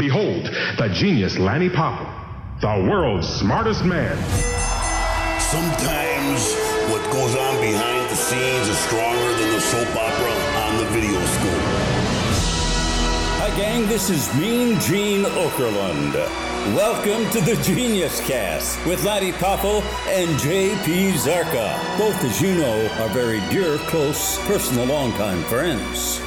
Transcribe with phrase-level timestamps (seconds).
[0.00, 0.44] Behold,
[0.78, 2.08] the genius Lanny Poffo,
[2.62, 4.16] the world's smartest man.
[5.38, 6.54] Sometimes
[6.90, 10.32] what goes on behind the scenes is stronger than the soap opera
[10.64, 11.60] on the video scope.
[13.42, 13.86] Hi, gang.
[13.88, 16.14] This is Mean Gene Okerlund.
[16.74, 21.98] Welcome to the Genius Cast with Lanny Poffo and JP Zarka.
[21.98, 26.22] Both, as you know, are very dear, close, personal, longtime friends.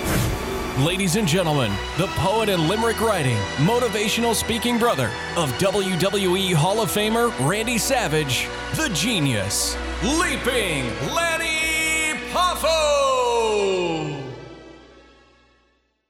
[0.79, 6.89] Ladies and gentlemen, the poet and limerick writing, motivational speaking brother of WWE Hall of
[6.89, 14.19] Famer Randy Savage, the genius, Leaping Lanny Poffo!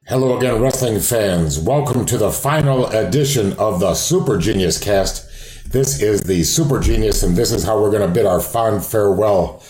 [0.08, 1.60] Hello again, wrestling fans.
[1.60, 5.28] Welcome to the final edition of the Super Genius cast.
[5.70, 8.86] This is the Super Genius, and this is how we're going to bid our fond
[8.86, 9.62] farewell.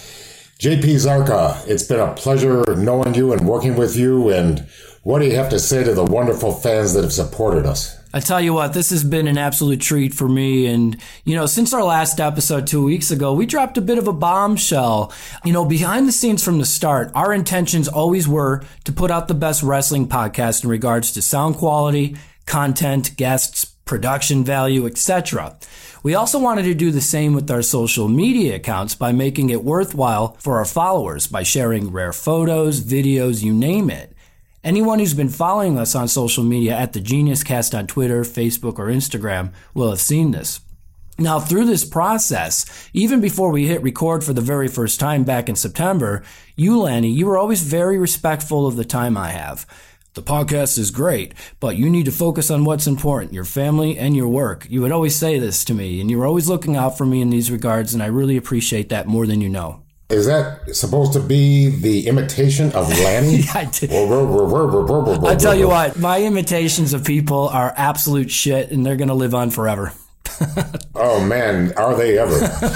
[0.63, 4.30] JP Zarka, it's been a pleasure knowing you and working with you.
[4.30, 4.66] And
[5.02, 7.98] what do you have to say to the wonderful fans that have supported us?
[8.13, 10.68] I tell you what, this has been an absolute treat for me.
[10.68, 10.95] And,
[11.26, 14.13] you know, since our last episode two weeks ago, we dropped a bit of a
[14.13, 15.12] bombshell.
[15.43, 19.27] You know, behind the scenes from the start, our intentions always were to put out
[19.27, 25.57] the best wrestling podcast in regards to sound quality, content, guests, production value, etc.
[26.03, 29.63] We also wanted to do the same with our social media accounts by making it
[29.63, 34.15] worthwhile for our followers by sharing rare photos, videos, you name it.
[34.63, 38.79] Anyone who's been following us on social media at the Genius Cast on Twitter, Facebook,
[38.79, 40.61] or Instagram will have seen this.
[41.20, 45.48] Now, through this process, even before we hit record for the very first time back
[45.48, 46.23] in September,
[46.55, 49.67] you, Lanny, you were always very respectful of the time I have.
[50.16, 54.16] The podcast is great, but you need to focus on what's important, your family and
[54.16, 54.68] your work.
[54.70, 57.20] You would always say this to me, and you were always looking out for me
[57.20, 59.82] in these regards, and I really appreciate that more than you know.
[60.10, 63.44] Is that supposed to be the imitation of Lanny?
[63.56, 63.91] I did.
[63.91, 69.16] I tell you what, my imitations of people are absolute shit, and they're going to
[69.16, 69.94] live on forever.
[70.94, 72.36] oh, man, are they ever?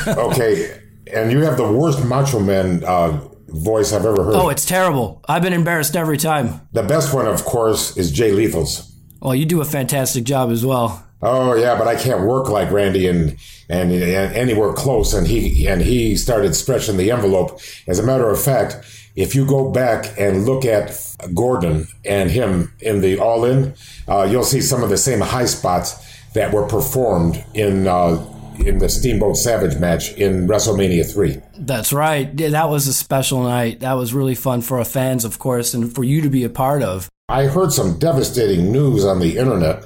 [0.22, 0.82] okay,
[1.14, 4.36] and you have the worst Macho Man uh, voice I've ever heard.
[4.36, 5.24] Oh, it's terrible.
[5.28, 6.62] I've been embarrassed every time.
[6.74, 8.92] The best one, of course, is Jay Lethal's.
[9.22, 11.04] Well, you do a fantastic job as well.
[11.22, 13.38] Oh yeah, but I can't work like Randy and,
[13.70, 15.16] and and anywhere close.
[15.16, 17.60] And he and he started stretching the envelope.
[17.88, 18.78] As a matter of fact,
[19.16, 20.92] if you go back and look at
[21.34, 23.74] Gordon and him in the All In,
[24.08, 25.96] uh, you'll see some of the same high spots
[26.34, 28.24] that were performed in uh,
[28.66, 31.42] in the Steamboat Savage match in WrestleMania 3.
[31.58, 32.30] That's right.
[32.40, 33.80] Yeah, that was a special night.
[33.82, 36.50] That was really fun for our fans, of course, and for you to be a
[36.50, 37.10] part of.
[37.30, 39.86] I heard some devastating news on the internet.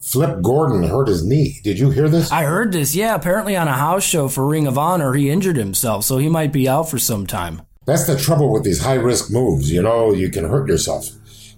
[0.00, 1.60] Flip Gordon hurt his knee.
[1.62, 2.32] Did you hear this?
[2.32, 2.94] I heard this.
[2.94, 6.28] Yeah, apparently on a house show for Ring of Honor, he injured himself, so he
[6.28, 7.62] might be out for some time.
[7.86, 9.70] That's the trouble with these high risk moves.
[9.70, 11.08] You know, you can hurt yourself.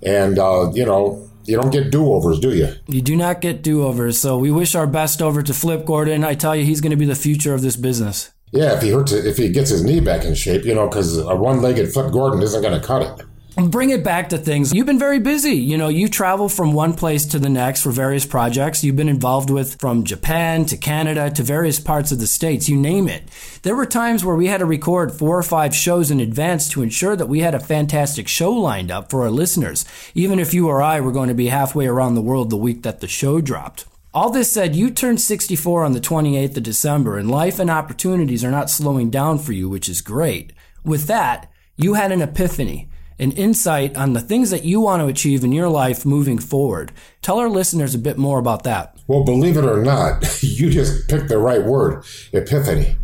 [0.02, 2.74] And, uh, you know, you don't get do overs, do you?
[2.86, 4.18] You do not get do overs.
[4.20, 6.24] So we wish our best over to Flip Gordon.
[6.24, 8.30] I tell you, he's going to be the future of this business.
[8.52, 10.86] Yeah, if he hurts it, if he gets his knee back in shape, you know,
[10.86, 13.26] because a one legged Flip Gordon isn't going to cut it
[13.56, 14.72] bring it back to things.
[14.72, 15.54] You've been very busy.
[15.54, 19.08] You know, you travel from one place to the next for various projects you've been
[19.08, 23.24] involved with from Japan to Canada to various parts of the States, you name it.
[23.62, 26.82] There were times where we had to record four or five shows in advance to
[26.82, 29.84] ensure that we had a fantastic show lined up for our listeners,
[30.14, 32.82] even if you or I were going to be halfway around the world the week
[32.82, 33.84] that the show dropped.
[34.14, 38.44] All this said, you turned 64 on the 28th of December, and life and opportunities
[38.44, 40.52] are not slowing down for you, which is great.
[40.84, 45.06] With that, you had an epiphany an insight on the things that you want to
[45.06, 46.92] achieve in your life moving forward.
[47.20, 48.96] Tell our listeners a bit more about that.
[49.06, 52.96] Well, believe it or not, you just picked the right word epiphany.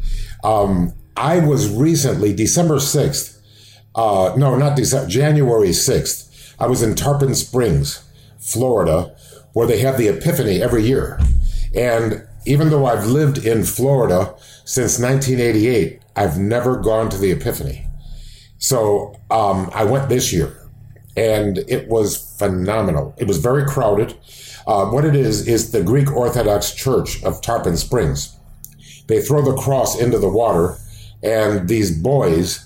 [0.45, 3.39] Um, I was recently, December 6th,
[3.95, 8.05] uh, no, not December, January 6th, I was in Tarpon Springs,
[8.39, 9.17] Florida,
[9.53, 11.21] where they have the Epiphany every year.
[11.75, 17.88] And even though I've lived in Florida since 1988, I've never gone to the Epiphany.
[18.59, 20.57] So um, I went this year,
[21.17, 23.15] and it was phenomenal.
[23.19, 24.17] It was very crowded.
[24.67, 28.37] Uh, what it is is the Greek Orthodox Church of Tarpon Springs.
[29.07, 30.77] They throw the cross into the water,
[31.23, 32.65] and these boys,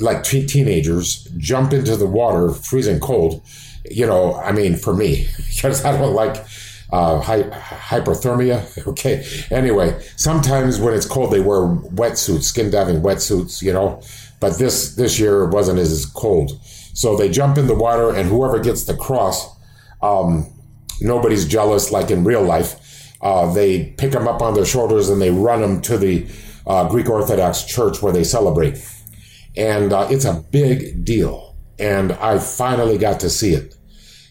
[0.00, 3.42] like t- teenagers, jump into the water, freezing cold.
[3.90, 6.44] You know, I mean, for me, because I don't like
[6.92, 8.66] uh, hy- hypothermia.
[8.90, 9.24] Okay.
[9.50, 14.02] Anyway, sometimes when it's cold, they wear wetsuits, skin diving wetsuits, you know,
[14.40, 16.52] but this this year it wasn't as cold.
[16.94, 19.48] So they jump in the water, and whoever gets the cross,
[20.02, 20.52] um,
[21.00, 22.76] nobody's jealous like in real life.
[23.22, 26.26] Uh, they pick them up on their shoulders and they run them to the
[26.66, 28.82] uh, Greek Orthodox Church where they celebrate,
[29.56, 31.56] and uh, it's a big deal.
[31.78, 33.74] And I finally got to see it,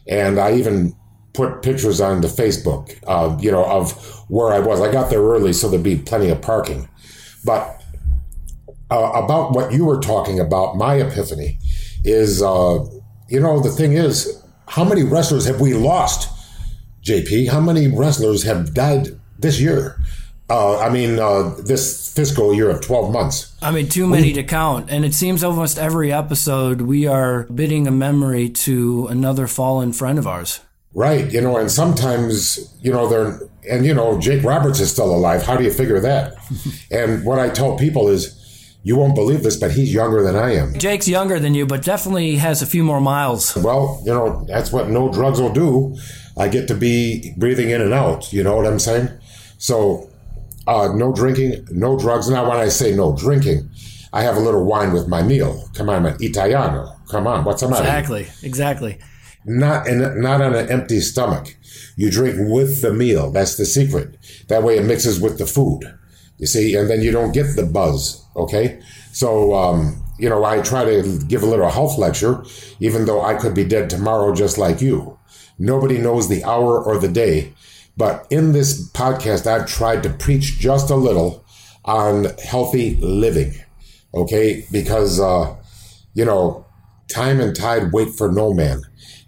[0.07, 0.95] and I even
[1.33, 3.91] put pictures on the Facebook, uh, you know, of
[4.29, 4.81] where I was.
[4.81, 6.89] I got there early, so there'd be plenty of parking.
[7.45, 7.81] But
[8.91, 11.59] uh, about what you were talking about, my epiphany
[12.03, 12.85] is, uh,
[13.27, 16.29] you know, the thing is, how many wrestlers have we lost,
[17.03, 17.49] JP?
[17.49, 19.99] How many wrestlers have died this year?
[20.49, 23.55] Uh, I mean, uh, this fiscal year of 12 months.
[23.61, 24.89] I mean, too many to count.
[24.89, 30.17] And it seems almost every episode we are bidding a memory to another fallen friend
[30.17, 30.61] of ours.
[30.95, 31.31] Right.
[31.31, 33.39] You know, and sometimes, you know, they're,
[33.69, 35.43] and, you know, Jake Roberts is still alive.
[35.43, 36.33] How do you figure that?
[36.91, 38.38] and what I tell people is,
[38.83, 40.73] you won't believe this, but he's younger than I am.
[40.77, 43.55] Jake's younger than you, but definitely has a few more miles.
[43.57, 45.97] Well, you know, that's what no drugs will do.
[46.37, 48.31] I get to be breathing in and out.
[48.31, 49.09] You know what I'm saying?
[49.57, 50.09] So,
[50.67, 52.29] uh, no drinking, no drugs.
[52.29, 53.69] Now, when I say no drinking,
[54.13, 55.69] I have a little wine with my meal.
[55.73, 56.95] Come on, I'm Italiano.
[57.09, 57.83] Come on, what's the matter?
[57.83, 58.97] Exactly, exactly.
[59.45, 61.55] Not in, not on an empty stomach.
[61.95, 63.31] You drink with the meal.
[63.31, 64.17] That's the secret.
[64.47, 65.81] That way, it mixes with the food.
[66.39, 68.25] You see, and then you don't get the buzz.
[68.35, 68.81] Okay,
[69.11, 72.43] so um, you know, I try to give a little health lecture,
[72.79, 75.17] even though I could be dead tomorrow, just like you.
[75.57, 77.53] Nobody knows the hour or the day,
[77.97, 81.43] but in this podcast, I've tried to preach just a little
[81.83, 83.53] on healthy living.
[84.13, 85.55] Okay, because uh,
[86.13, 86.65] you know,
[87.09, 88.81] time and tide wait for no man,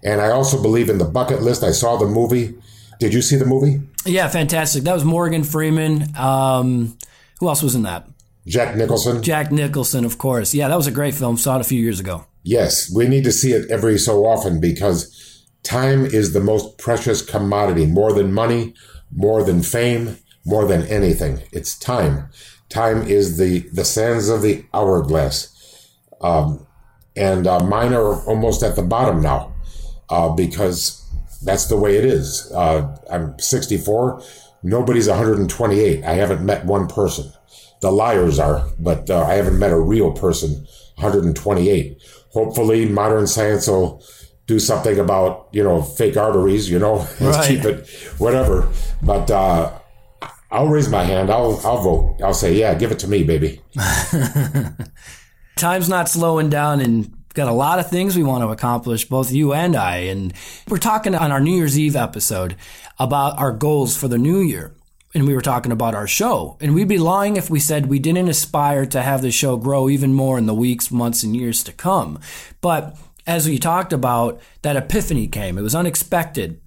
[0.04, 1.64] and I also believe in the bucket list.
[1.64, 2.56] I saw the movie.
[3.02, 3.82] Did you see the movie?
[4.06, 4.84] Yeah, fantastic.
[4.84, 6.16] That was Morgan Freeman.
[6.16, 7.00] Um,
[7.40, 8.08] who else was in that?
[8.46, 9.24] Jack Nicholson.
[9.24, 10.54] Jack Nicholson, of course.
[10.54, 11.36] Yeah, that was a great film.
[11.36, 12.26] Saw it a few years ago.
[12.44, 17.24] Yes, we need to see it every so often because time is the most precious
[17.24, 18.76] commodity, more than money,
[19.12, 21.42] more than fame, more than anything.
[21.52, 22.30] It's time.
[22.70, 25.90] Time is the the sands of the hourglass,
[26.22, 26.68] um,
[27.16, 29.56] and uh, mine are almost at the bottom now
[30.12, 31.01] uh, because
[31.44, 32.52] that's the way it is.
[32.54, 34.22] Uh, I'm 64.
[34.64, 36.04] Nobody's 128.
[36.04, 37.32] I haven't met one person.
[37.82, 40.68] The liars are, but uh, I haven't met a real person
[40.98, 41.98] 128.
[42.32, 44.04] Hopefully, modern science will
[44.48, 46.70] do something about you know fake arteries.
[46.70, 47.48] You know, let's Right.
[47.48, 47.88] keep it
[48.20, 48.70] whatever.
[49.02, 49.72] But uh,
[50.52, 51.32] I'll raise my hand.
[51.32, 52.18] I'll I'll vote.
[52.24, 53.62] I'll say yeah, give it to me, baby.
[55.56, 59.32] Time's not slowing down and got a lot of things we want to accomplish, both
[59.32, 59.98] you and I.
[59.98, 60.34] And
[60.68, 62.56] we're talking on our New Year's Eve episode
[63.00, 64.74] about our goals for the new year.
[65.14, 66.58] And we were talking about our show.
[66.62, 69.90] And we'd be lying if we said we didn't aspire to have the show grow
[69.90, 72.20] even more in the weeks, months, and years to come.
[72.62, 72.98] But
[73.28, 75.58] as we talked about, that epiphany came.
[75.58, 76.62] It was unexpected.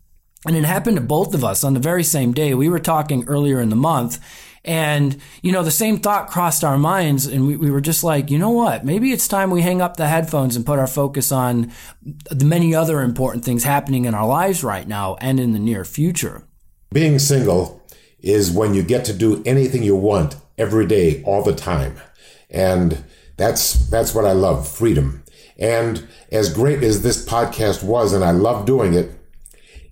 [0.47, 2.53] And it happened to both of us on the very same day.
[2.53, 4.19] We were talking earlier in the month.
[4.65, 7.27] And, you know, the same thought crossed our minds.
[7.27, 8.85] And we, we were just like, you know what?
[8.85, 11.71] Maybe it's time we hang up the headphones and put our focus on
[12.03, 15.85] the many other important things happening in our lives right now and in the near
[15.85, 16.47] future.
[16.93, 17.83] Being single
[18.21, 21.97] is when you get to do anything you want every day, all the time.
[22.49, 23.05] And
[23.37, 25.25] that's, that's what I love, freedom.
[25.59, 29.11] And as great as this podcast was, and I love doing it,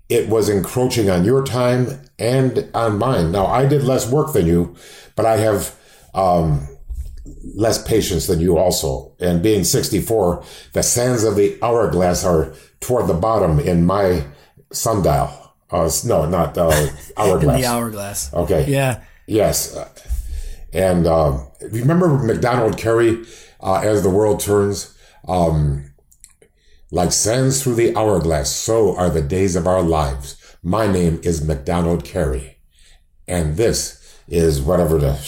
[0.09, 3.33] it was encroaching on your time and on mine.
[3.33, 4.77] Now, I did less work than you,
[5.17, 5.75] but I have,
[6.15, 6.69] um,
[7.55, 9.13] less patience than you also.
[9.21, 14.25] And being 64, the sands of the hourglass are toward the bottom in my
[14.73, 15.31] sundial.
[15.71, 17.61] Uh, no, not uh, In hourglass.
[17.61, 18.35] the hourglass.
[18.35, 18.67] Okay.
[18.69, 19.03] Yeah.
[19.27, 19.77] Yes.
[20.73, 21.39] And uh,
[21.71, 23.25] remember Macdonald Carey,
[23.61, 24.97] uh, as the world turns,
[25.29, 25.93] um,
[26.91, 30.37] like sands through the hourglass, so are the days of our lives.
[30.63, 32.59] My name is Macdonald Carey,
[33.27, 35.19] and this is whatever the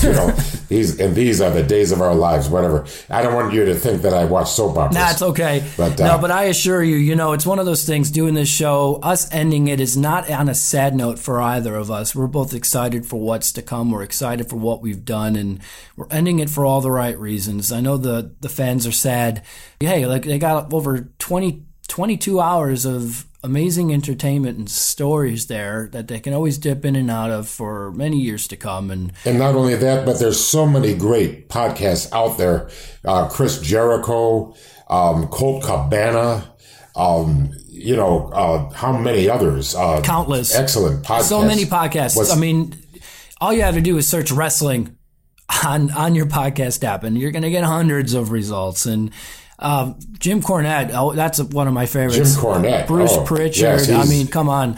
[0.02, 0.30] you know
[0.68, 2.50] these and these are the days of our lives.
[2.50, 2.84] Whatever.
[3.08, 4.94] I don't want you to think that I watch soap operas.
[4.94, 5.66] Nah, it's okay.
[5.78, 8.34] But, no, uh, but I assure you, you know, it's one of those things doing
[8.34, 12.14] this show, us ending it is not on a sad note for either of us.
[12.14, 13.90] We're both excited for what's to come.
[13.90, 15.58] We're excited for what we've done and
[15.96, 17.72] we're ending it for all the right reasons.
[17.72, 19.42] I know the, the fans are sad.
[19.80, 26.08] Hey, like they got over 20, 22 hours of amazing entertainment and stories there that
[26.08, 28.90] they can always dip in and out of for many years to come.
[28.90, 32.70] And And not only that, but there's so many great podcasts out there.
[33.04, 34.54] Uh, Chris Jericho,
[34.88, 36.52] um, Colt Cabana,
[36.94, 39.74] um, you know, uh, how many others?
[39.74, 40.54] Uh, Countless.
[40.54, 41.22] Excellent podcasts.
[41.28, 42.16] so many podcasts.
[42.16, 42.74] What's- I mean,
[43.40, 44.96] all you have to do is search wrestling
[45.64, 48.86] on on your podcast app, and you're going to get hundreds of results.
[48.86, 49.10] And
[49.62, 52.34] um, Jim Cornette, oh, that's one of my favorites.
[52.34, 52.86] Jim Cornette.
[52.86, 53.56] Bruce Oh, Prichard.
[53.56, 54.76] yes, I mean, come on.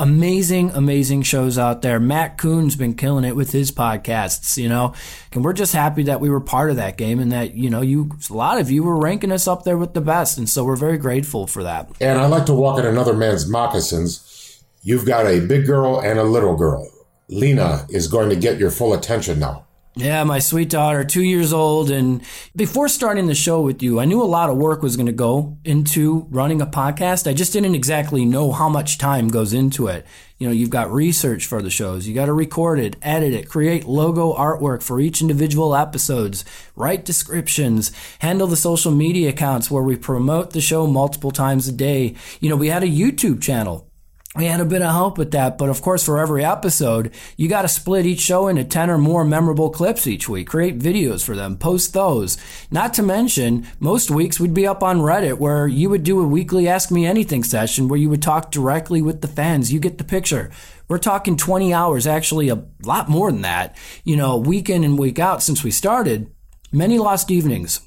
[0.00, 2.00] Amazing, amazing shows out there.
[2.00, 4.94] Matt Coon's been killing it with his podcasts, you know,
[5.32, 7.80] and we're just happy that we were part of that game and that, you know,
[7.82, 10.38] you, a lot of you were ranking us up there with the best.
[10.38, 11.88] And so we're very grateful for that.
[12.00, 14.60] And I like to walk in another man's moccasins.
[14.82, 16.90] You've got a big girl and a little girl.
[17.28, 19.66] Lena is going to get your full attention now.
[19.96, 21.90] Yeah, my sweet daughter, two years old.
[21.90, 22.22] And
[22.54, 25.12] before starting the show with you, I knew a lot of work was going to
[25.12, 27.28] go into running a podcast.
[27.28, 30.06] I just didn't exactly know how much time goes into it.
[30.38, 32.06] You know, you've got research for the shows.
[32.06, 36.44] You got to record it, edit it, create logo artwork for each individual episodes,
[36.76, 41.72] write descriptions, handle the social media accounts where we promote the show multiple times a
[41.72, 42.14] day.
[42.38, 43.89] You know, we had a YouTube channel
[44.36, 47.48] we had a bit of help with that, but of course, for every episode, you
[47.48, 51.24] got to split each show into 10 or more memorable clips each week, create videos
[51.24, 52.38] for them, post those.
[52.70, 56.28] Not to mention, most weeks we'd be up on Reddit where you would do a
[56.28, 59.72] weekly Ask Me Anything session where you would talk directly with the fans.
[59.72, 60.52] You get the picture.
[60.86, 64.96] We're talking 20 hours, actually a lot more than that, you know, week in and
[64.96, 66.30] week out since we started.
[66.70, 67.80] Many lost evenings.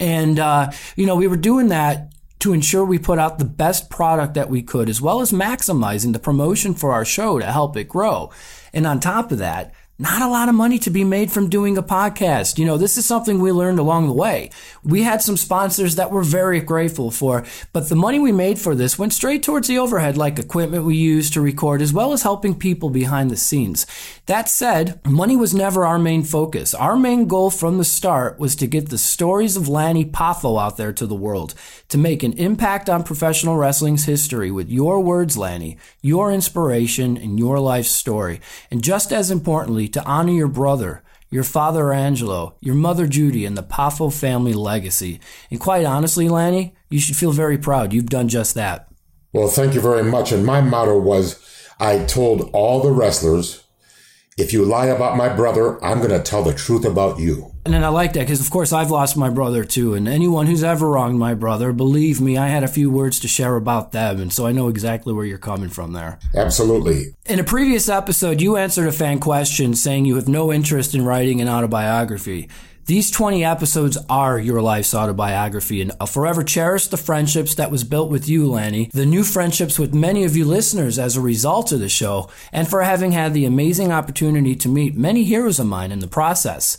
[0.00, 3.90] And, uh, you know, we were doing that to ensure we put out the best
[3.90, 7.76] product that we could, as well as maximizing the promotion for our show to help
[7.76, 8.30] it grow.
[8.72, 11.76] And on top of that, not a lot of money to be made from doing
[11.76, 12.56] a podcast.
[12.56, 14.50] You know, this is something we learned along the way.
[14.84, 18.76] We had some sponsors that we're very grateful for, but the money we made for
[18.76, 22.22] this went straight towards the overhead, like equipment we used to record, as well as
[22.22, 23.86] helping people behind the scenes.
[24.26, 26.74] That said, money was never our main focus.
[26.74, 30.76] Our main goal from the start was to get the stories of Lanny Poffo out
[30.76, 31.54] there to the world,
[31.88, 37.36] to make an impact on professional wrestling's history with your words, Lanny, your inspiration, and
[37.36, 38.40] your life story.
[38.70, 43.56] And just as importantly, to honor your brother, your father Angelo, your mother Judy, and
[43.56, 45.20] the Poffo family legacy.
[45.50, 47.92] And quite honestly, Lanny, you should feel very proud.
[47.92, 48.88] You've done just that.
[49.32, 50.32] Well, thank you very much.
[50.32, 51.42] And my motto was
[51.78, 53.64] I told all the wrestlers
[54.38, 57.52] if you lie about my brother, I'm going to tell the truth about you.
[57.68, 59.92] And then I like that because, of course, I've lost my brother too.
[59.92, 63.28] And anyone who's ever wronged my brother, believe me, I had a few words to
[63.28, 64.22] share about them.
[64.22, 66.18] And so I know exactly where you're coming from there.
[66.34, 67.14] Absolutely.
[67.26, 71.04] In a previous episode, you answered a fan question saying you have no interest in
[71.04, 72.48] writing an autobiography.
[72.86, 77.84] These 20 episodes are your life's autobiography, and I'll forever cherish the friendships that was
[77.84, 81.70] built with you, Lanny, the new friendships with many of you listeners as a result
[81.70, 85.66] of the show, and for having had the amazing opportunity to meet many heroes of
[85.66, 86.78] mine in the process.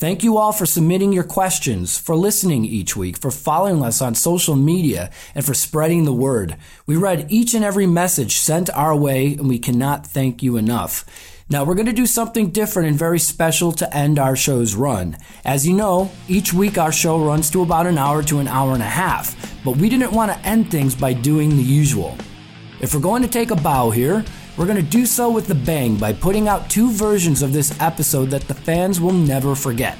[0.00, 4.14] Thank you all for submitting your questions, for listening each week, for following us on
[4.14, 6.56] social media, and for spreading the word.
[6.86, 11.04] We read each and every message sent our way, and we cannot thank you enough.
[11.50, 15.18] Now, we're going to do something different and very special to end our show's run.
[15.44, 18.72] As you know, each week our show runs to about an hour to an hour
[18.72, 22.16] and a half, but we didn't want to end things by doing the usual.
[22.80, 24.24] If we're going to take a bow here,
[24.60, 27.80] we're going to do so with a bang by putting out two versions of this
[27.80, 29.96] episode that the fans will never forget.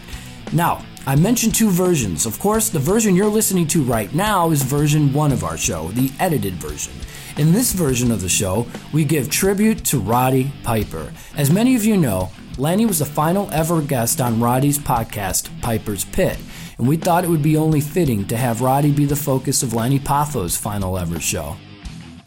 [0.52, 2.26] Now, I mentioned two versions.
[2.26, 5.88] Of course, the version you're listening to right now is version one of our show,
[5.92, 6.92] the edited version.
[7.38, 11.10] In this version of the show, we give tribute to Roddy Piper.
[11.38, 16.04] As many of you know, Lanny was the final ever guest on Roddy's podcast, Piper's
[16.04, 16.38] Pit,
[16.76, 19.72] and we thought it would be only fitting to have Roddy be the focus of
[19.72, 21.56] Lanny Poffo's final ever show.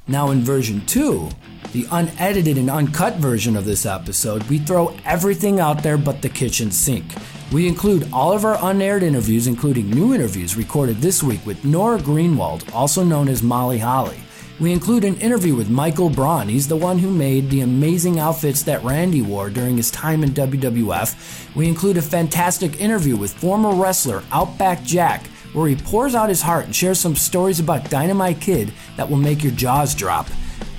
[0.07, 1.29] Now, in version 2,
[1.71, 6.27] the unedited and uncut version of this episode, we throw everything out there but the
[6.27, 7.05] kitchen sink.
[7.53, 11.99] We include all of our unaired interviews, including new interviews recorded this week with Nora
[11.99, 14.17] Greenwald, also known as Molly Holly.
[14.59, 16.49] We include an interview with Michael Braun.
[16.49, 20.31] He's the one who made the amazing outfits that Randy wore during his time in
[20.31, 21.55] WWF.
[21.55, 26.41] We include a fantastic interview with former wrestler Outback Jack, where he pours out his
[26.41, 30.27] heart and shares some stories about Dynamite Kid that will make your jaws drop.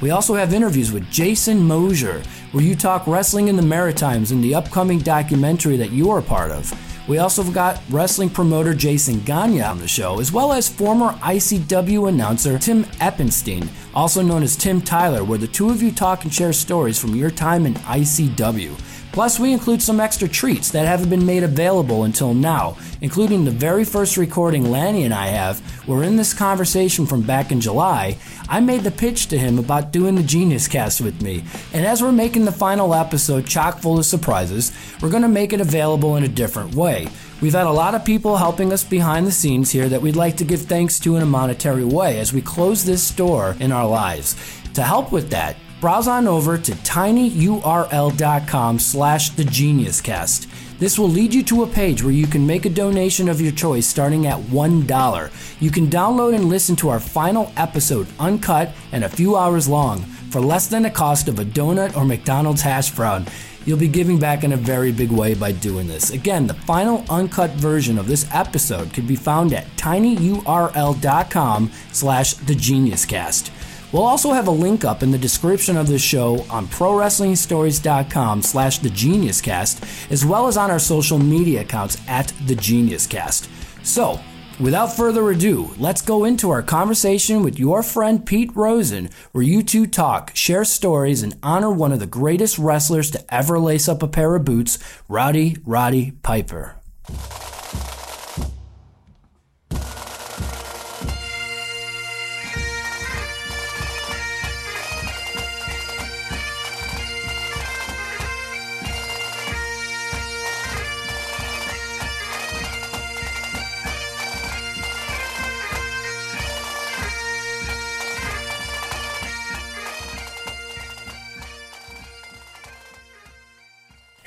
[0.01, 4.41] We also have interviews with Jason Mosher, where you talk wrestling in the Maritimes in
[4.41, 6.73] the upcoming documentary that you are part of.
[7.07, 11.13] We also have got wrestling promoter Jason Gagne on the show, as well as former
[11.15, 16.25] ICW announcer Tim Eppenstein, also known as Tim Tyler, where the two of you talk
[16.25, 18.94] and share stories from your time in ICW.
[19.15, 23.51] Plus, we include some extra treats that haven't been made available until now, including the
[23.53, 28.19] very first recording Lanny and I have, where in this conversation from back in July,
[28.49, 31.45] I made the pitch to him about doing the Genius Cast with me.
[31.73, 35.53] And as we're making the final episode chock full of surprises, we're going to make
[35.53, 37.07] it available in a different way.
[37.41, 40.37] We've had a lot of people helping us behind the scenes here that we'd like
[40.39, 43.87] to give thanks to in a monetary way as we close this door in our
[43.87, 44.35] lives.
[44.73, 45.55] To help with that,
[45.85, 50.49] browse on over to tinyurl.com slash the genius cast
[50.79, 53.53] this will lead you to a page where you can make a donation of your
[53.53, 59.05] choice starting at $1 you can download and listen to our final episode uncut and
[59.05, 60.03] a few hours long
[60.35, 63.25] for less than the cost of a donut or McDonald's hash brown.
[63.65, 66.11] You'll be giving back in a very big way by doing this.
[66.11, 73.51] Again, the final uncut version of this episode can be found at tinyurl.com slash thegeniuscast.
[73.95, 78.81] We'll also have a link up in the description of the show on prowrestlingstories.com slash
[78.81, 83.49] thegeniuscast, as well as on our social media accounts at thegeniuscast.
[83.87, 84.19] So,
[84.59, 89.63] without further ado, let's go into our conversation with your friend Pete Rosen, where you
[89.63, 94.03] two talk, share stories, and honor one of the greatest wrestlers to ever lace up
[94.03, 94.77] a pair of boots,
[95.09, 96.75] Rowdy Roddy Piper.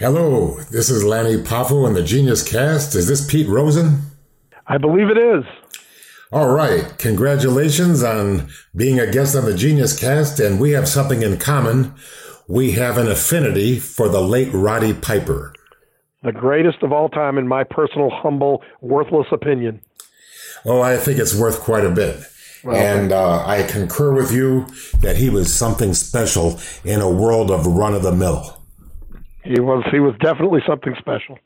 [0.10, 2.96] Hello, this is Lanny Poffo and the Genius Cast.
[2.96, 4.04] Is this Pete Rosen?
[4.66, 5.44] I believe it is.
[6.32, 11.24] All right, congratulations on being a guest on the Genius Cast, and we have something
[11.24, 11.94] in common.
[12.48, 15.54] We have an affinity for the late Roddy Piper.
[16.24, 19.82] The greatest of all time, in my personal, humble, worthless opinion.
[20.64, 22.24] Oh, I think it's worth quite a bit.
[22.64, 24.68] Well, and uh, I concur with you
[25.02, 28.54] that he was something special in a world of run of the mill.
[29.48, 31.39] He was he was definitely something special.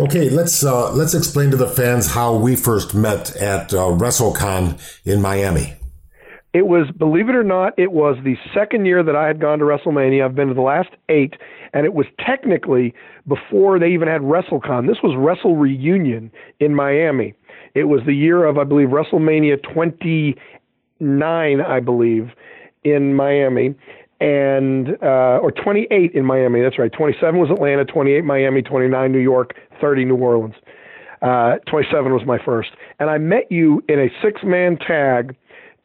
[0.00, 4.80] Okay, let's uh, let's explain to the fans how we first met at uh, WrestleCon
[5.04, 5.74] in Miami.
[6.52, 9.58] It was, believe it or not, it was the second year that I had gone
[9.58, 10.24] to WrestleMania.
[10.24, 11.34] I've been to the last eight,
[11.74, 12.94] and it was technically
[13.28, 14.86] before they even had WrestleCon.
[14.86, 17.34] This was Wrestle Reunion in Miami.
[17.74, 22.30] It was the year of, I believe, WrestleMania 29, I believe,
[22.84, 23.74] in Miami
[24.20, 26.62] and uh, or 28 in Miami.
[26.62, 26.92] That's right.
[26.92, 30.54] 27 was Atlanta, 28 Miami, 29 New York, 30 New Orleans.
[31.22, 35.34] Uh, 27 was my first, and I met you in a six-man tag.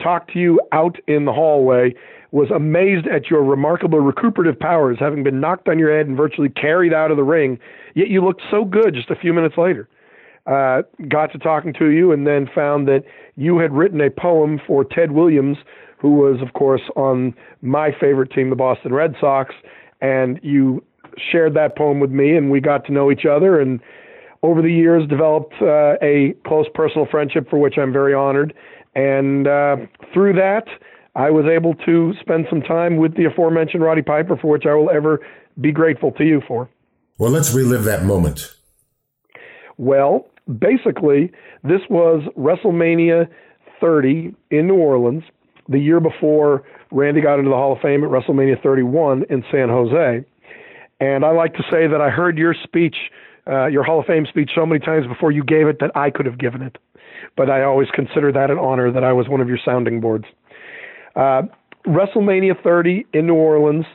[0.01, 1.93] Talked to you out in the hallway.
[2.31, 6.49] Was amazed at your remarkable recuperative powers, having been knocked on your head and virtually
[6.49, 7.59] carried out of the ring.
[7.93, 9.87] Yet you looked so good just a few minutes later.
[10.45, 13.03] Uh, got to talking to you, and then found that
[13.35, 15.57] you had written a poem for Ted Williams
[16.01, 19.53] who was, of course, on my favorite team, the Boston Red Sox.
[20.01, 20.83] And you
[21.31, 23.59] shared that poem with me, and we got to know each other.
[23.59, 23.79] And
[24.41, 28.53] over the years, developed uh, a close personal friendship for which I'm very honored.
[28.95, 29.77] And uh,
[30.11, 30.65] through that,
[31.15, 34.73] I was able to spend some time with the aforementioned Roddy Piper, for which I
[34.73, 35.19] will ever
[35.59, 36.67] be grateful to you for.
[37.19, 38.55] Well, let's relive that moment.
[39.77, 40.25] Well,
[40.59, 41.31] basically,
[41.63, 43.27] this was WrestleMania
[43.79, 45.23] 30 in New Orleans
[45.71, 49.69] the year before Randy got into the Hall of Fame at WrestleMania 31 in San
[49.69, 50.25] Jose.
[50.99, 52.95] And I like to say that I heard your speech,
[53.47, 56.11] uh, your Hall of Fame speech, so many times before you gave it that I
[56.11, 56.77] could have given it.
[57.35, 60.25] But I always consider that an honor that I was one of your sounding boards.
[61.15, 61.43] Uh,
[61.87, 63.85] WrestleMania 30 in New Orleans,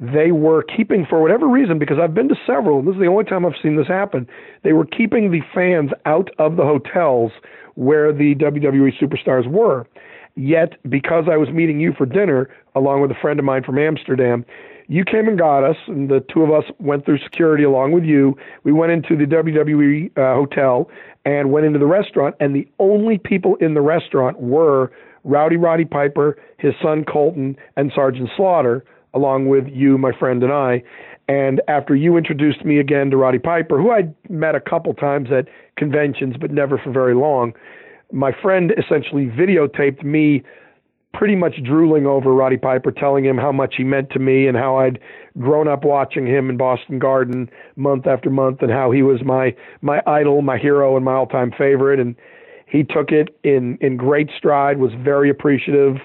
[0.00, 3.06] they were keeping, for whatever reason, because I've been to several, and this is the
[3.06, 4.26] only time I've seen this happen,
[4.62, 7.32] they were keeping the fans out of the hotels
[7.74, 9.86] where the WWE superstars were.
[10.36, 13.78] Yet, because I was meeting you for dinner, along with a friend of mine from
[13.78, 14.44] Amsterdam,
[14.88, 18.04] you came and got us, and the two of us went through security along with
[18.04, 18.36] you.
[18.64, 20.90] We went into the WWE uh, hotel
[21.24, 24.92] and went into the restaurant, and the only people in the restaurant were
[25.24, 30.52] Rowdy Roddy Piper, his son Colton, and Sergeant Slaughter, along with you, my friend, and
[30.52, 30.82] I.
[31.28, 35.30] And after you introduced me again to Roddy Piper, who I'd met a couple times
[35.32, 37.54] at conventions, but never for very long,
[38.14, 40.42] my friend essentially videotaped me
[41.12, 44.56] pretty much drooling over Roddy Piper, telling him how much he meant to me and
[44.56, 44.98] how I'd
[45.38, 49.54] grown up watching him in Boston Garden month after month and how he was my
[49.82, 52.00] my idol, my hero, and my all-time favorite.
[52.00, 52.14] And
[52.66, 55.96] he took it in in great stride, was very appreciative,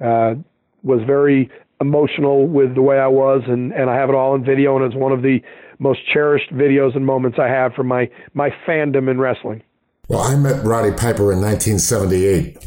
[0.00, 0.34] uh,
[0.82, 1.50] was very
[1.80, 4.84] emotional with the way I was, and and I have it all in video, and
[4.84, 5.40] it's one of the
[5.78, 9.62] most cherished videos and moments I have for my my fandom in wrestling.
[10.08, 12.58] Well, I met Roddy Piper in 1978,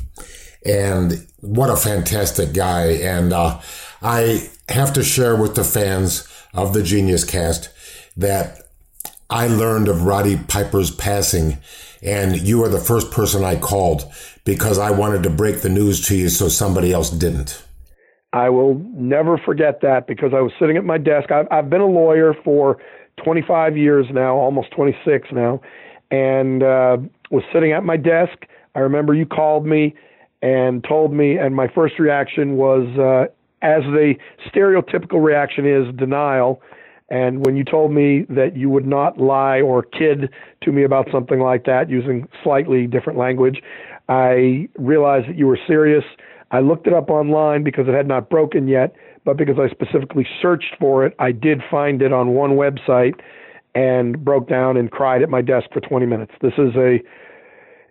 [0.65, 2.93] and what a fantastic guy.
[2.93, 3.59] And uh,
[4.01, 7.69] I have to share with the fans of the Genius Cast
[8.17, 8.61] that
[9.29, 11.59] I learned of Roddy Piper's passing,
[12.01, 14.11] and you were the first person I called
[14.43, 17.63] because I wanted to break the news to you so somebody else didn't.
[18.33, 21.31] I will never forget that because I was sitting at my desk.
[21.31, 22.77] I've, I've been a lawyer for
[23.23, 25.61] 25 years now, almost 26 now,
[26.11, 26.97] and uh,
[27.31, 28.45] was sitting at my desk.
[28.75, 29.95] I remember you called me
[30.41, 34.15] and told me, and my first reaction was uh, as the
[34.47, 36.61] stereotypical reaction is denial.
[37.09, 40.29] And when you told me that you would not lie or kid
[40.63, 43.61] to me about something like that using slightly different language,
[44.09, 46.03] I realized that you were serious.
[46.51, 48.93] I looked it up online because it had not broken yet,
[49.25, 53.15] but because I specifically searched for it, I did find it on one website
[53.77, 56.31] and broke down and cried at my desk for 20 minutes.
[56.41, 56.99] This is a,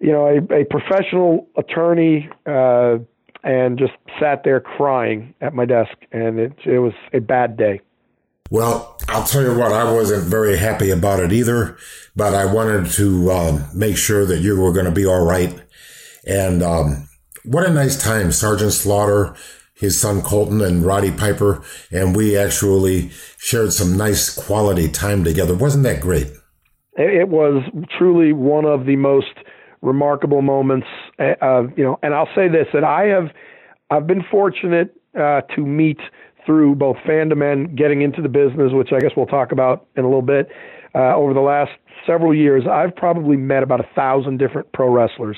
[0.01, 2.99] you know, a, a professional attorney, uh,
[3.45, 7.81] and just sat there crying at my desk, and it it was a bad day.
[8.51, 11.77] Well, I'll tell you what, I wasn't very happy about it either,
[12.17, 15.55] but I wanted to um, make sure that you were going to be all right.
[16.27, 17.09] And um,
[17.45, 19.37] what a nice time, Sergeant Slaughter,
[19.77, 21.63] his son Colton, and Roddy Piper,
[21.93, 25.55] and we actually shared some nice quality time together.
[25.55, 26.29] Wasn't that great?
[26.95, 27.63] It was
[27.99, 29.35] truly one of the most
[29.83, 30.87] remarkable moments.
[31.19, 33.31] Uh, you know, and I'll say this: that I have,
[33.91, 35.99] I've been fortunate uh, to meet
[36.47, 40.05] through both fandom and getting into the business, which I guess we'll talk about in
[40.05, 40.49] a little bit.
[40.97, 41.73] Uh, over the last
[42.07, 45.37] several years, I've probably met about a thousand different pro wrestlers,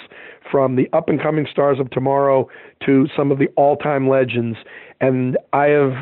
[0.51, 2.49] from the up and coming stars of tomorrow
[2.87, 4.57] to some of the all time legends.
[5.01, 5.94] And I have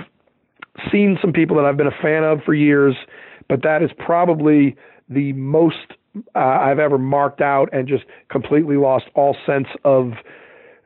[0.92, 2.94] seen some people that I've been a fan of for years,
[3.48, 4.76] but that is probably
[5.08, 5.94] the most
[6.34, 10.12] uh, I've ever marked out and just completely lost all sense of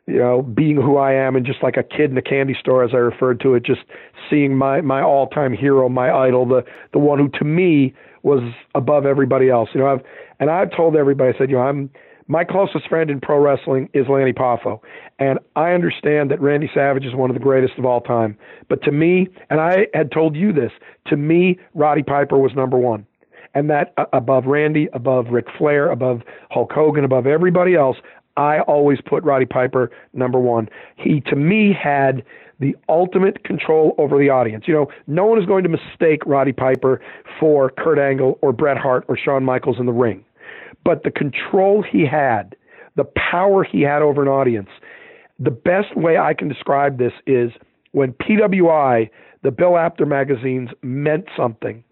[0.07, 2.83] you know, being who I am and just like a kid in a candy store,
[2.83, 3.83] as I referred to it, just
[4.29, 8.43] seeing my my all time hero, my idol, the the one who to me was
[8.75, 9.69] above everybody else.
[9.75, 10.01] You know, I've
[10.39, 11.91] and I've told everybody, I said, you know, I'm
[12.29, 14.81] my closest friend in pro wrestling is Lanny Poffo,
[15.19, 18.37] and I understand that Randy Savage is one of the greatest of all time.
[18.69, 20.71] But to me, and I had told you this,
[21.07, 23.07] to me, Roddy Piper was number one
[23.55, 27.97] and that uh, above Randy, above Ric Flair, above Hulk Hogan, above everybody else,
[28.37, 30.69] I always put Roddy Piper number one.
[30.97, 32.23] He, to me, had
[32.61, 34.65] the ultimate control over the audience.
[34.67, 37.01] You know, no one is going to mistake Roddy Piper
[37.39, 40.25] for Kurt Angle or Bret Hart or Shawn Michaels in the ring.
[40.85, 42.55] But the control he had,
[42.97, 44.69] the power he had over an audience,
[45.39, 47.51] the best way I can describe this is
[47.93, 49.11] when PWI,
[49.43, 51.83] the Bill Apter magazines, meant something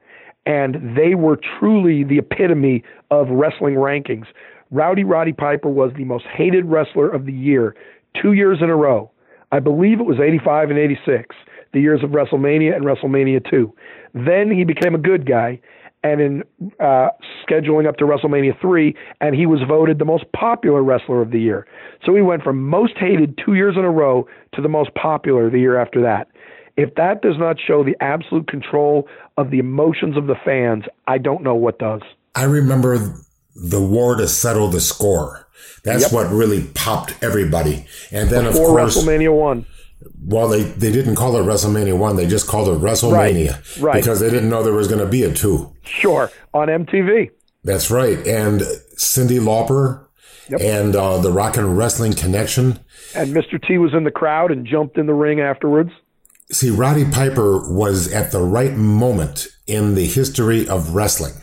[0.48, 4.24] and they were truly the epitome of wrestling rankings.
[4.70, 7.76] Rowdy Roddy Piper was the most hated wrestler of the year
[8.20, 9.10] two years in a row.
[9.52, 11.34] I believe it was 85 and 86,
[11.72, 13.72] the years of WrestleMania and WrestleMania 2.
[14.14, 15.60] Then he became a good guy,
[16.02, 16.42] and in
[16.80, 17.08] uh,
[17.46, 21.40] scheduling up to WrestleMania 3, and he was voted the most popular wrestler of the
[21.40, 21.66] year.
[22.04, 25.50] So he went from most hated two years in a row to the most popular
[25.50, 26.28] the year after that.
[26.76, 31.18] If that does not show the absolute control of the emotions of the fans, I
[31.18, 32.02] don't know what does.
[32.36, 32.98] I remember
[33.56, 35.47] the war to settle the score.
[35.84, 36.12] That's yep.
[36.12, 37.86] what really popped everybody.
[38.10, 39.66] And then Before of course WrestleMania one.
[40.24, 42.16] Well, they, they didn't call it WrestleMania one.
[42.16, 43.94] They just called it WrestleMania right, right.
[43.94, 45.72] because they didn't know there was going to be a two.
[45.82, 47.30] Sure, on MTV.
[47.64, 48.18] That's right.
[48.26, 48.60] And
[48.96, 50.06] Cyndi Lauper
[50.48, 50.60] yep.
[50.60, 52.80] and uh, the Rock and Wrestling Connection.
[53.14, 53.60] And Mr.
[53.60, 55.90] T was in the crowd and jumped in the ring afterwards.
[56.50, 61.34] See, Roddy Piper was at the right moment in the history of wrestling.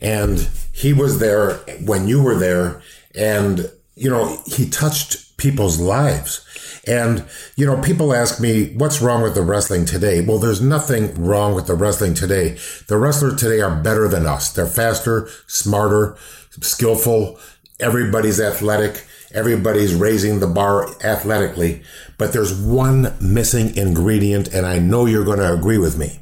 [0.00, 1.54] And he was there
[1.84, 2.82] when you were there.
[3.16, 6.42] And, you know, he touched people's lives.
[6.86, 7.24] And,
[7.56, 10.24] you know, people ask me, what's wrong with the wrestling today?
[10.24, 12.58] Well, there's nothing wrong with the wrestling today.
[12.86, 14.52] The wrestlers today are better than us.
[14.52, 16.16] They're faster, smarter,
[16.60, 17.40] skillful.
[17.80, 19.04] Everybody's athletic.
[19.34, 21.82] Everybody's raising the bar athletically.
[22.18, 26.20] But there's one missing ingredient, and I know you're going to agree with me.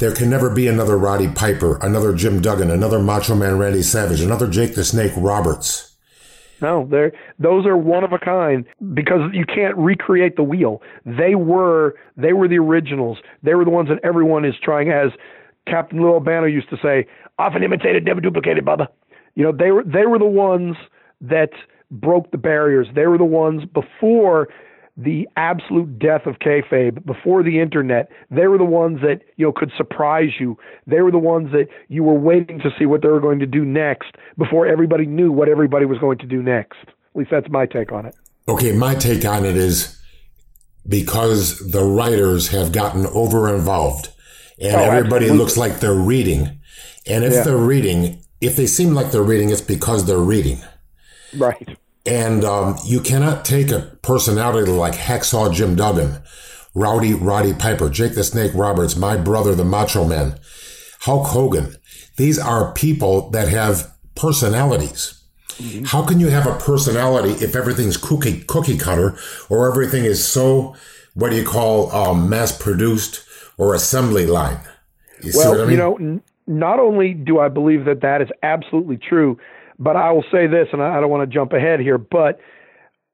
[0.00, 4.22] There can never be another Roddy Piper, another Jim Duggan, another Macho Man Randy Savage,
[4.22, 5.94] another Jake the Snake Roberts.
[6.62, 10.80] No, they those are one of a kind because you can't recreate the wheel.
[11.04, 13.18] They were they were the originals.
[13.42, 15.10] They were the ones that everyone is trying as
[15.66, 17.06] Captain Lou Albano used to say,
[17.38, 18.88] often imitated, never duplicated, Bubba.
[19.34, 20.76] You know, they were they were the ones
[21.20, 21.50] that
[21.90, 22.86] broke the barriers.
[22.94, 24.48] They were the ones before
[24.96, 28.10] the absolute death of kayfabe, before the internet.
[28.30, 30.58] They were the ones that you know could surprise you.
[30.86, 33.46] They were the ones that you were waiting to see what they were going to
[33.46, 36.78] do next before everybody knew what everybody was going to do next.
[36.84, 38.14] At least that's my take on it.
[38.48, 39.98] Okay, my take on it is
[40.88, 44.08] because the writers have gotten over involved
[44.60, 45.38] and oh, everybody absolutely.
[45.38, 46.60] looks like they're reading.
[47.06, 47.42] And if yeah.
[47.42, 50.58] they're reading, if they seem like they're reading, it's because they're reading.
[51.36, 51.78] Right.
[52.10, 56.22] And um, you cannot take a personality like Hacksaw Jim Duggan,
[56.74, 60.38] Rowdy Roddy Piper, Jake the Snake Roberts, my brother, the Macho Man,
[61.00, 61.76] Hulk Hogan.
[62.16, 65.22] These are people that have personalities.
[65.52, 65.84] Mm-hmm.
[65.84, 69.16] How can you have a personality if everything's cookie cookie cutter
[69.48, 70.74] or everything is so
[71.14, 73.24] what do you call um, mass produced
[73.60, 74.58] or assembly line.
[75.22, 75.70] You well, I mean?
[75.72, 79.38] you know, n- not only do I believe that that is absolutely true,
[79.80, 82.38] but I will say this, and I, don't want to jump ahead here, but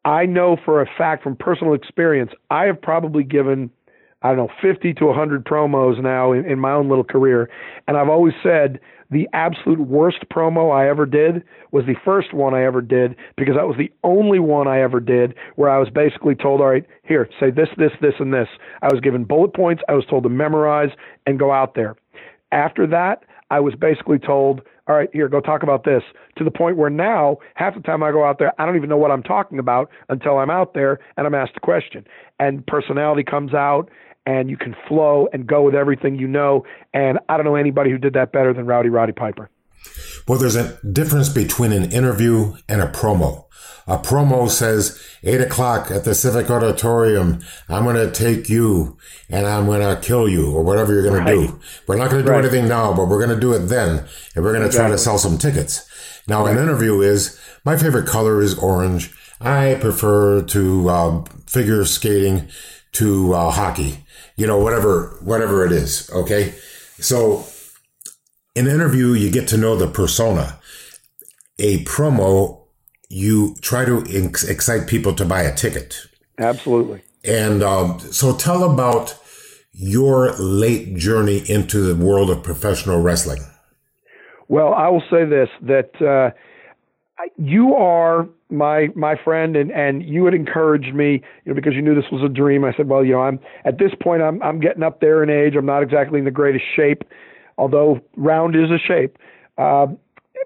[0.04, 3.70] I know for a fact from personal experience, I have probably given,
[4.22, 7.48] I don't know, 50 to 100 promos now in, in my own little career.
[7.86, 12.52] And I've always said the absolute worst promo I ever did was the first one
[12.52, 15.88] I ever did because that was the only one I ever did where I was
[15.90, 18.48] basically told, all right, here, say this, this, this, and this.
[18.82, 19.82] I was given bullet points.
[19.88, 20.90] I was told to memorize
[21.26, 21.94] and go out there.
[22.50, 26.02] After that, I was basically told, all right, here, go talk about this,
[26.36, 28.88] to the point where now, half the time I go out there, I don't even
[28.88, 32.06] know what I'm talking about until I'm out there and I'm asked a question.
[32.38, 33.90] And personality comes out
[34.26, 36.64] and you can flow and go with everything you know.
[36.94, 39.50] And I don't know anybody who did that better than Rowdy Roddy Piper.
[40.26, 43.44] Well, there's a difference between an interview and a promo.
[43.88, 48.98] A promo says, eight o'clock at the Civic Auditorium, I'm going to take you
[49.30, 51.34] and I'm going to kill you or whatever you're going right.
[51.34, 51.60] to do.
[51.86, 52.44] We're not going to do right.
[52.44, 54.04] anything now, but we're going to do it then.
[54.34, 54.88] And we're going to exactly.
[54.88, 55.88] try to sell some tickets.
[56.26, 56.56] Now, right.
[56.56, 59.14] an interview is, my favorite color is orange.
[59.40, 62.48] I prefer to uh, figure skating
[62.92, 64.04] to uh, hockey
[64.36, 66.10] you know, whatever, whatever it is.
[66.10, 66.54] Okay.
[66.98, 67.44] So
[68.56, 70.58] an interview, you get to know the persona.
[71.58, 72.62] A promo,
[73.08, 75.96] you try to excite people to buy a ticket.
[76.38, 77.02] Absolutely.
[77.24, 79.18] And um, so tell about
[79.72, 83.42] your late journey into the world of professional wrestling.
[84.48, 86.30] Well, I will say this that uh,
[87.36, 91.82] you are my my friend and and you had encouraged me you know because you
[91.82, 94.40] knew this was a dream i said well you know i'm at this point i'm
[94.40, 97.02] i'm getting up there in age i'm not exactly in the greatest shape
[97.58, 99.18] although round is a shape
[99.58, 99.86] uh,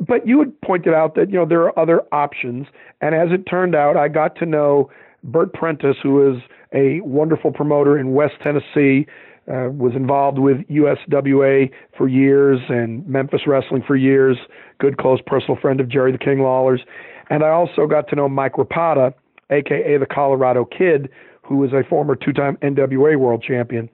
[0.06, 2.66] but you had pointed out that you know there are other options
[3.00, 4.90] and as it turned out i got to know
[5.24, 6.42] bert prentice who is
[6.72, 9.06] a wonderful promoter in west tennessee
[9.48, 14.36] uh, was involved with USWA for years and Memphis Wrestling for years.
[14.78, 16.82] Good close personal friend of Jerry the King Lawler's,
[17.30, 19.12] and I also got to know Mike Rapada,
[19.50, 21.08] aka the Colorado Kid,
[21.42, 23.88] who was a former two-time NWA World Champion.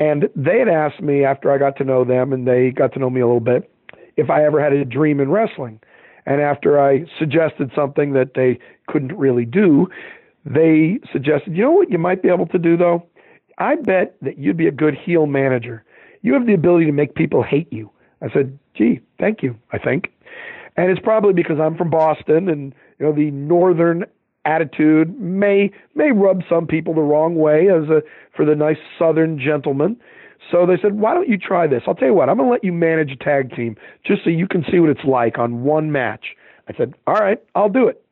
[0.00, 2.98] And they had asked me after I got to know them, and they got to
[2.98, 3.70] know me a little bit,
[4.16, 5.78] if I ever had a dream in wrestling.
[6.26, 8.58] And after I suggested something that they
[8.88, 9.88] couldn't really do,
[10.44, 13.06] they suggested, you know what you might be able to do though?
[13.58, 15.84] I bet that you'd be a good heel manager.
[16.22, 17.90] You have the ability to make people hate you.
[18.22, 20.12] I said, gee, thank you, I think.
[20.76, 24.04] And it's probably because I'm from Boston and you know the northern
[24.44, 28.02] attitude may may rub some people the wrong way as a
[28.34, 29.96] for the nice southern gentleman.
[30.50, 31.82] So they said, "Why don't you try this?
[31.86, 32.28] I'll tell you what.
[32.28, 34.90] I'm going to let you manage a tag team just so you can see what
[34.90, 36.34] it's like on one match."
[36.68, 38.02] I said, "All right, I'll do it."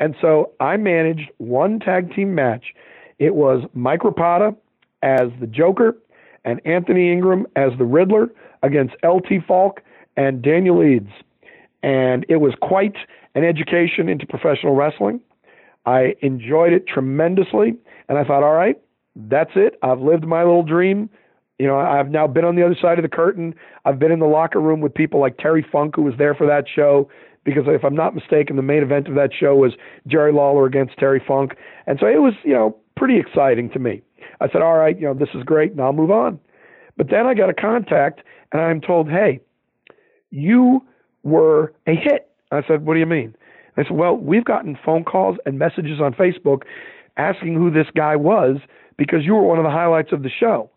[0.00, 2.74] And so I managed one tag team match.
[3.18, 4.56] It was Mike Rapada
[5.02, 5.96] as the Joker
[6.44, 8.30] and Anthony Ingram as the Riddler
[8.62, 9.82] against LT Falk
[10.16, 11.10] and Daniel Eads.
[11.82, 12.96] And it was quite
[13.34, 15.20] an education into professional wrestling.
[15.86, 17.76] I enjoyed it tremendously.
[18.08, 18.78] And I thought, all right,
[19.16, 19.78] that's it.
[19.82, 21.08] I've lived my little dream.
[21.58, 23.54] You know, I've now been on the other side of the curtain.
[23.84, 26.46] I've been in the locker room with people like Terry Funk, who was there for
[26.46, 27.08] that show,
[27.44, 29.72] because if I'm not mistaken, the main event of that show was
[30.06, 31.52] Jerry Lawler against Terry Funk.
[31.86, 34.02] And so it was, you know, pretty exciting to me.
[34.40, 36.40] I said, all right, you know, this is great, and I'll move on.
[36.96, 39.40] But then I got a contact, and I'm told, hey,
[40.30, 40.82] you
[41.22, 42.30] were a hit.
[42.50, 43.36] I said, what do you mean?
[43.76, 46.62] I said, well, we've gotten phone calls and messages on Facebook
[47.16, 48.58] asking who this guy was
[48.96, 50.70] because you were one of the highlights of the show.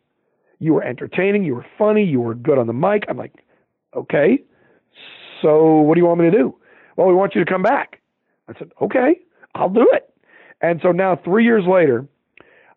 [0.59, 3.03] You were entertaining, you were funny, you were good on the mic.
[3.07, 3.33] I'm like,
[3.95, 4.43] okay,
[5.41, 6.55] so what do you want me to do?
[6.95, 8.01] Well, we want you to come back.
[8.49, 9.19] I said, okay,
[9.55, 10.11] I'll do it.
[10.61, 12.07] And so now, three years later,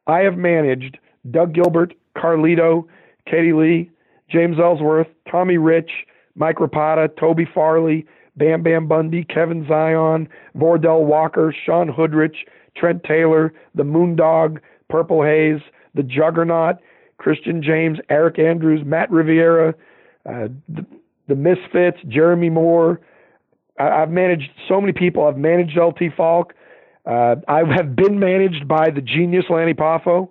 [0.06, 0.98] I have managed
[1.30, 2.84] Doug Gilbert, Carlito,
[3.26, 3.90] Katie Lee,
[4.28, 5.90] James Ellsworth, Tommy Rich,
[6.34, 13.52] Mike Rapada, Toby Farley, Bam Bam Bundy, Kevin Zion, Vordell Walker, Sean Hoodrich, Trent Taylor,
[13.74, 15.60] the Moondog, Purple Haze,
[15.94, 16.76] the Juggernaut,
[17.18, 19.74] Christian James, Eric Andrews, Matt Riviera,
[20.26, 20.86] uh, the,
[21.28, 23.00] the Misfits, Jeremy Moore.
[23.78, 25.26] I, have managed so many people.
[25.26, 26.54] I've managed LT Falk.
[27.06, 30.30] Uh, I have been managed by the genius Lanny Poffo.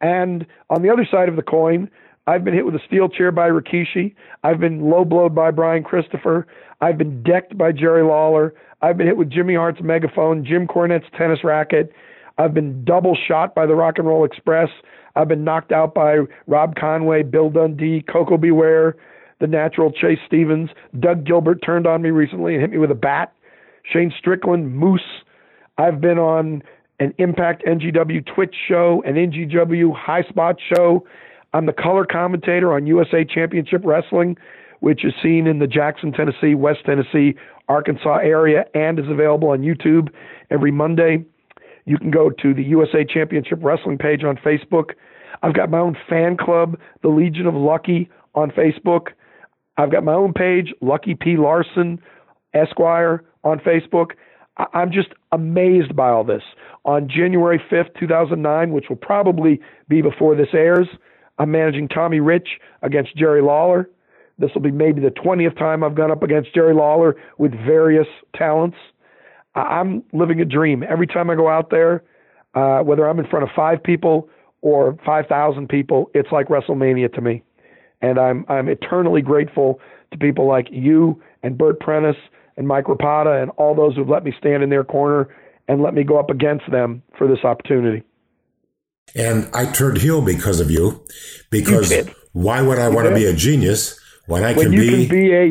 [0.00, 1.90] And on the other side of the coin,
[2.26, 4.14] I've been hit with a steel chair by Rikishi.
[4.44, 6.46] I've been low blowed by Brian Christopher.
[6.80, 8.54] I've been decked by Jerry Lawler.
[8.80, 11.92] I've been hit with Jimmy Hart's megaphone, Jim Cornette's tennis racket.
[12.38, 14.68] I've been double shot by the Rock and Roll Express.
[15.16, 18.50] I've been knocked out by Rob Conway, Bill Dundee, Koko B.
[18.50, 18.96] Ware,
[19.40, 20.70] the natural Chase Stevens.
[20.98, 23.32] Doug Gilbert turned on me recently and hit me with a bat.
[23.92, 25.00] Shane Strickland, Moose.
[25.76, 26.62] I've been on
[27.00, 31.04] an Impact NGW Twitch show, an NGW High Spot show.
[31.52, 34.36] I'm the color commentator on USA Championship Wrestling,
[34.80, 37.34] which is seen in the Jackson, Tennessee, West Tennessee,
[37.68, 40.08] Arkansas area and is available on YouTube
[40.50, 41.24] every Monday.
[41.84, 44.90] You can go to the USA Championship Wrestling page on Facebook.
[45.42, 49.08] I've got my own fan club, the Legion of Lucky, on Facebook.
[49.76, 51.36] I've got my own page, Lucky P.
[51.36, 52.00] Larson,
[52.54, 54.12] Esquire, on Facebook.
[54.74, 56.42] I'm just amazed by all this.
[56.84, 60.88] On January 5th, 2009, which will probably be before this airs,
[61.38, 62.48] I'm managing Tommy Rich
[62.82, 63.88] against Jerry Lawler.
[64.38, 68.06] This will be maybe the 20th time I've gone up against Jerry Lawler with various
[68.34, 68.76] talents.
[69.54, 70.82] I'm living a dream.
[70.88, 72.02] Every time I go out there,
[72.54, 74.28] uh, whether I'm in front of five people
[74.62, 77.42] or 5,000 people, it's like WrestleMania to me.
[78.00, 82.16] And I'm, I'm eternally grateful to people like you and Bert Prentice
[82.56, 85.28] and Mike Rapada and all those who've let me stand in their corner
[85.68, 88.02] and let me go up against them for this opportunity.
[89.14, 91.04] And I turned heel because of you.
[91.50, 94.80] Because you why would I want to be a genius when I when can you
[94.80, 95.50] be can be a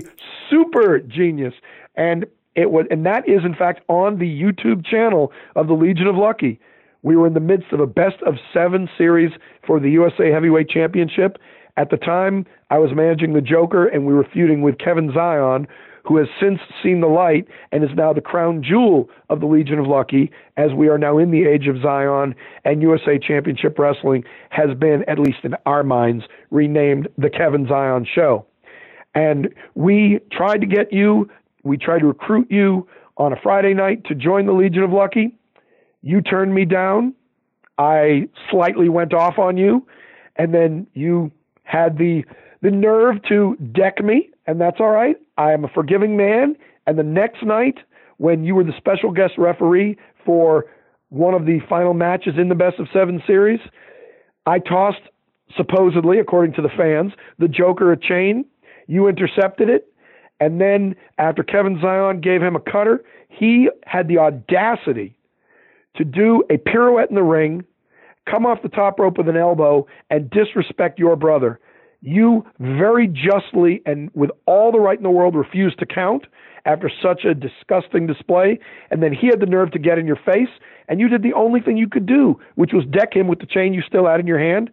[0.49, 1.53] super genius?
[1.95, 6.07] And it was, and that is in fact on the YouTube channel of the Legion
[6.07, 6.59] of Lucky.
[7.03, 9.31] We were in the midst of a best of seven series
[9.65, 11.37] for the USA Heavyweight Championship.
[11.77, 15.67] At the time, I was managing the Joker, and we were feuding with Kevin Zion,
[16.03, 19.79] who has since seen the light and is now the crown jewel of the Legion
[19.79, 22.35] of Lucky, as we are now in the age of Zion,
[22.65, 28.05] and USA Championship Wrestling has been, at least in our minds, renamed the Kevin Zion
[28.13, 28.45] Show.
[29.13, 31.29] And we tried to get you,
[31.63, 32.87] we tried to recruit you
[33.17, 35.35] on a Friday night to join the Legion of Lucky.
[36.01, 37.13] You turned me down.
[37.77, 39.85] I slightly went off on you,
[40.35, 41.31] and then you
[41.63, 42.23] had the
[42.61, 45.17] the nerve to deck me, and that's all right.
[45.41, 46.55] I am a forgiving man.
[46.85, 47.79] And the next night,
[48.17, 50.65] when you were the special guest referee for
[51.09, 53.59] one of the final matches in the best of seven series,
[54.45, 55.01] I tossed,
[55.57, 58.45] supposedly, according to the fans, the Joker a chain.
[58.85, 59.91] You intercepted it.
[60.39, 65.15] And then after Kevin Zion gave him a cutter, he had the audacity
[65.95, 67.65] to do a pirouette in the ring,
[68.29, 71.59] come off the top rope with an elbow, and disrespect your brother.
[72.01, 76.25] You very justly and with all the right in the world refused to count
[76.65, 78.59] after such a disgusting display.
[78.89, 80.49] And then he had the nerve to get in your face,
[80.87, 83.45] and you did the only thing you could do, which was deck him with the
[83.45, 84.69] chain you still had in your hand.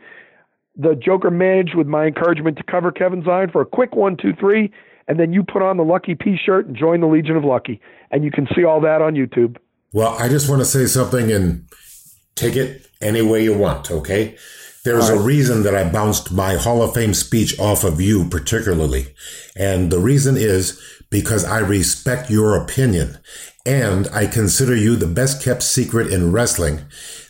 [0.77, 4.33] The Joker managed with my encouragement to cover Kevin Zion for a quick one, two,
[4.39, 4.73] three,
[5.09, 7.81] and then you put on the Lucky P shirt and joined the Legion of Lucky.
[8.11, 9.57] And you can see all that on YouTube.
[9.93, 11.65] Well, I just want to say something and
[12.35, 14.37] take it any way you want, okay?
[14.89, 15.21] There's right.
[15.21, 19.09] a reason that I bounced my Hall of Fame speech off of you particularly.
[19.55, 23.19] And the reason is because I respect your opinion
[23.67, 26.87] and I consider you the best kept secret in wrestling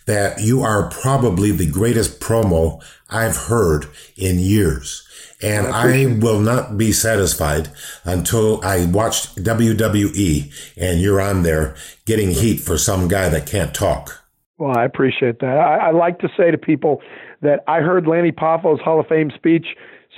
[0.06, 5.04] that you are probably the greatest promo I've heard in years.
[5.42, 7.70] And I, will not be satisfied
[8.04, 11.74] until I watch WWE and you're on there
[12.06, 14.24] getting heat for some guy that can't talk.
[14.58, 15.58] Well, I appreciate that.
[15.58, 17.00] I, I like to say to people
[17.42, 19.66] that I heard Lanny Poffo's Hall of Fame speech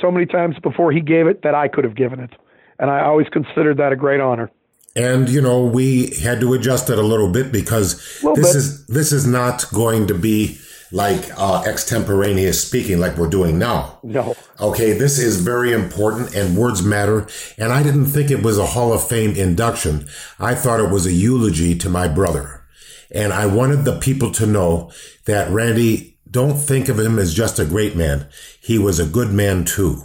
[0.01, 2.31] so many times before he gave it that I could have given it.
[2.79, 4.51] And I always considered that a great honor.
[4.97, 8.57] And you know, we had to adjust it a little bit because little this bit.
[8.57, 10.59] is this is not going to be
[10.93, 14.01] like uh, extemporaneous speaking like we're doing now.
[14.03, 14.35] No.
[14.59, 17.29] Okay, this is very important and words matter.
[17.57, 20.07] And I didn't think it was a Hall of Fame induction.
[20.39, 22.65] I thought it was a eulogy to my brother.
[23.13, 24.91] And I wanted the people to know
[25.27, 28.29] that Randy don't think of him as just a great man.
[28.61, 30.05] He was a good man too.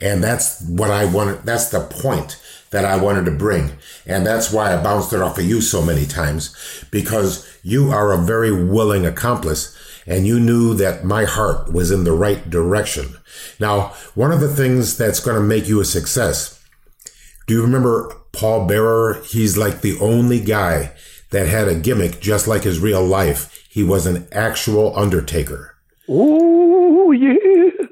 [0.00, 1.44] And that's what I wanted.
[1.44, 3.72] That's the point that I wanted to bring.
[4.06, 8.12] And that's why I bounced it off of you so many times because you are
[8.12, 13.16] a very willing accomplice and you knew that my heart was in the right direction.
[13.60, 16.58] Now, one of the things that's going to make you a success.
[17.46, 19.22] Do you remember Paul Bearer?
[19.24, 20.92] He's like the only guy
[21.32, 25.78] that had a gimmick just like his real life he was an actual undertaker.
[26.06, 27.88] Oh, yes.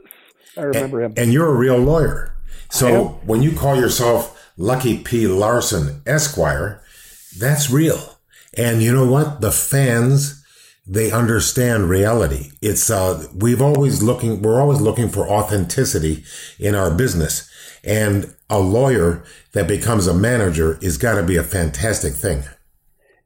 [0.55, 1.25] I remember and, him.
[1.25, 2.35] And you're a real lawyer.
[2.69, 5.27] So when you call yourself Lucky P.
[5.27, 6.83] Larson Esquire,
[7.39, 8.19] that's real.
[8.59, 9.41] And you know what?
[9.41, 10.45] The fans,
[10.87, 12.51] they understand reality.
[12.61, 16.25] It's, uh, we've always looking, we're always looking for authenticity
[16.59, 17.51] in our business.
[17.83, 22.43] And a lawyer that becomes a manager is got to be a fantastic thing.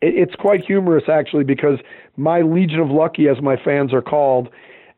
[0.07, 1.79] It's quite humorous, actually, because
[2.17, 4.49] my Legion of Lucky, as my fans are called,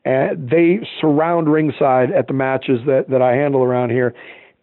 [0.05, 4.15] uh, they surround ringside at the matches that, that I handle around here.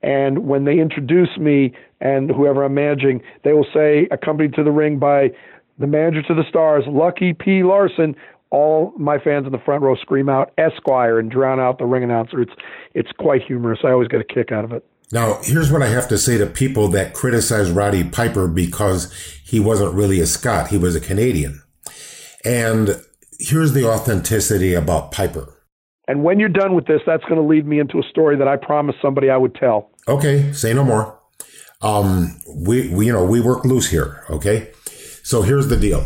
[0.01, 4.71] And when they introduce me and whoever I'm managing, they will say, accompanied to the
[4.71, 5.31] ring by
[5.79, 7.63] the manager to the stars, Lucky P.
[7.63, 8.15] Larson.
[8.51, 12.03] All my fans in the front row scream out Esquire and drown out the ring
[12.03, 12.39] announcer.
[12.39, 12.51] It's
[12.93, 13.79] it's quite humorous.
[13.83, 14.85] I always get a kick out of it.
[15.11, 19.59] Now, here's what I have to say to people that criticize Roddy Piper because he
[19.59, 21.61] wasn't really a Scot, he was a Canadian.
[22.43, 23.01] And
[23.39, 25.53] here's the authenticity about Piper.
[26.07, 28.47] And when you're done with this, that's going to lead me into a story that
[28.47, 29.91] I promised somebody I would tell.
[30.07, 31.19] Okay, say no more.
[31.81, 34.25] Um, we, we, you know, we work loose here.
[34.29, 34.71] Okay.
[35.23, 36.05] So here's the deal.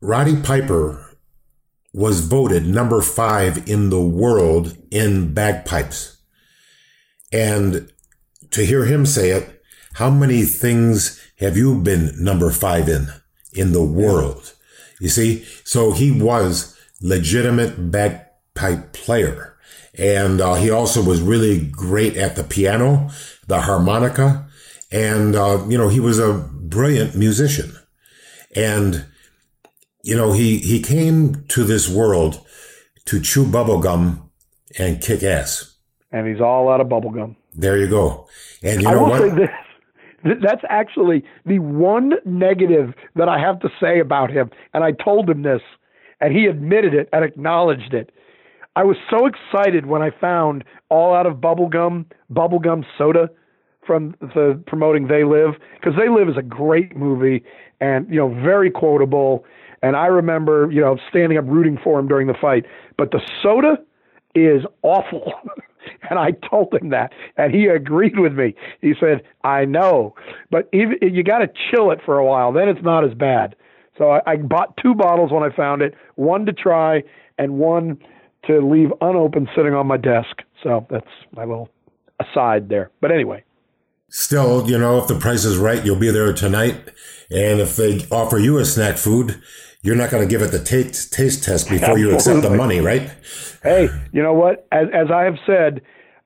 [0.00, 1.18] Roddy Piper
[1.94, 6.13] was voted number five in the world in bagpipes.
[7.34, 7.92] And
[8.52, 9.60] to hear him say it,
[9.94, 13.08] how many things have you been number five in,
[13.52, 14.54] in the world?
[15.00, 15.44] You see?
[15.64, 19.56] So he was legitimate bagpipe player.
[19.98, 23.10] And uh, he also was really great at the piano,
[23.48, 24.46] the harmonica,
[24.92, 27.76] and, uh, you know, he was a brilliant musician.
[28.54, 29.06] And,
[30.04, 32.44] you know, he, he came to this world
[33.06, 34.30] to chew bubblegum
[34.78, 35.73] and kick ass.
[36.14, 37.34] And he's all out of bubblegum.
[37.54, 38.28] There you go.
[38.62, 39.20] And you I know will what?
[39.20, 40.36] say this.
[40.40, 44.48] That's actually the one negative that I have to say about him.
[44.72, 45.60] And I told him this,
[46.20, 48.12] and he admitted it and acknowledged it.
[48.76, 53.28] I was so excited when I found All Out of Bubblegum, Bubblegum Soda
[53.84, 57.42] from the promoting They Live, because They Live is a great movie
[57.80, 59.44] and, you know, very quotable.
[59.82, 62.66] And I remember, you know, standing up rooting for him during the fight.
[62.96, 63.78] But the soda
[64.36, 65.32] is awful.
[66.10, 68.54] and I told him that, and he agreed with me.
[68.80, 70.14] He said, "I know,
[70.50, 72.52] but even, you got to chill it for a while.
[72.52, 73.56] Then it's not as bad."
[73.96, 77.02] So I, I bought two bottles when I found it, one to try
[77.38, 77.98] and one
[78.46, 80.42] to leave unopened sitting on my desk.
[80.62, 81.70] So that's my little
[82.20, 82.90] aside there.
[83.00, 83.44] But anyway,
[84.16, 86.76] Still, you know, if the price is right, you'll be there tonight.
[87.32, 89.42] And if they offer you a snack food,
[89.84, 92.80] you're not going to give it the taste, taste test before you accept the money,
[92.80, 93.12] right?
[93.62, 94.66] hey, you know what?
[94.72, 95.82] As, as I have said,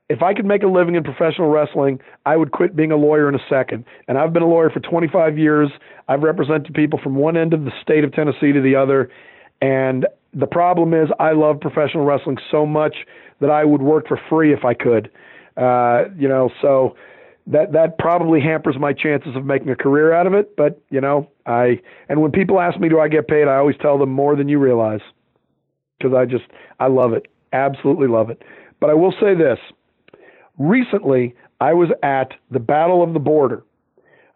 [0.08, 3.28] if I could make a living in professional wrestling, I would quit being a lawyer
[3.28, 3.84] in a second.
[4.06, 5.70] And I've been a lawyer for 25 years.
[6.06, 9.10] I've represented people from one end of the state of Tennessee to the other.
[9.60, 12.96] And the problem is, I love professional wrestling so much
[13.40, 15.10] that I would work for free if I could.
[15.56, 16.94] Uh, you know, so
[17.48, 20.56] that that probably hampers my chances of making a career out of it.
[20.56, 23.48] But you know, I and when people ask me, do I get paid?
[23.48, 25.00] I always tell them more than you realize
[25.98, 26.44] because I just
[26.78, 28.42] I love it, absolutely love it.
[28.80, 29.58] But I will say this:
[30.58, 33.64] recently, I was at the Battle of the Border.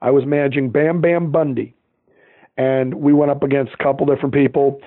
[0.00, 1.74] I was managing Bam Bam Bundy,
[2.56, 4.80] and we went up against a couple different people.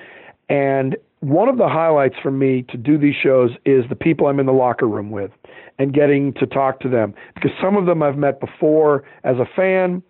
[0.49, 4.39] And one of the highlights for me to do these shows is the people I'm
[4.39, 5.31] in the locker room with
[5.79, 9.45] and getting to talk to them because some of them I've met before as a
[9.55, 10.03] fan,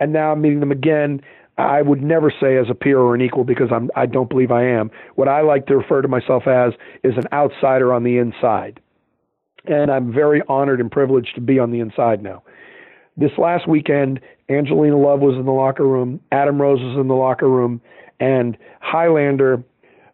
[0.00, 1.20] and now I'm meeting them again.
[1.56, 4.52] I would never say as a peer or an equal because I'm I don't believe
[4.52, 4.90] I am.
[5.16, 8.80] What I like to refer to myself as is an outsider on the inside.
[9.64, 12.42] And I'm very honored and privileged to be on the inside now.
[13.16, 17.14] This last weekend, Angelina Love was in the locker room, Adam Rose was in the
[17.14, 17.80] locker room,
[18.20, 19.62] and Highlander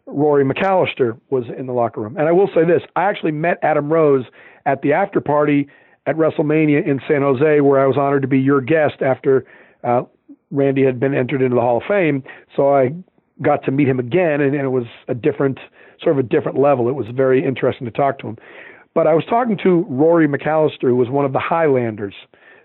[0.07, 2.15] Rory McAllister was in the locker room.
[2.17, 4.25] And I will say this I actually met Adam Rose
[4.65, 5.67] at the after party
[6.05, 9.45] at WrestleMania in San Jose, where I was honored to be your guest after
[9.83, 10.03] uh,
[10.51, 12.23] Randy had been entered into the Hall of Fame.
[12.55, 12.91] So I
[13.41, 15.59] got to meet him again, and, and it was a different,
[16.01, 16.87] sort of a different level.
[16.87, 18.37] It was very interesting to talk to him.
[18.93, 22.13] But I was talking to Rory McAllister, who was one of the Highlanders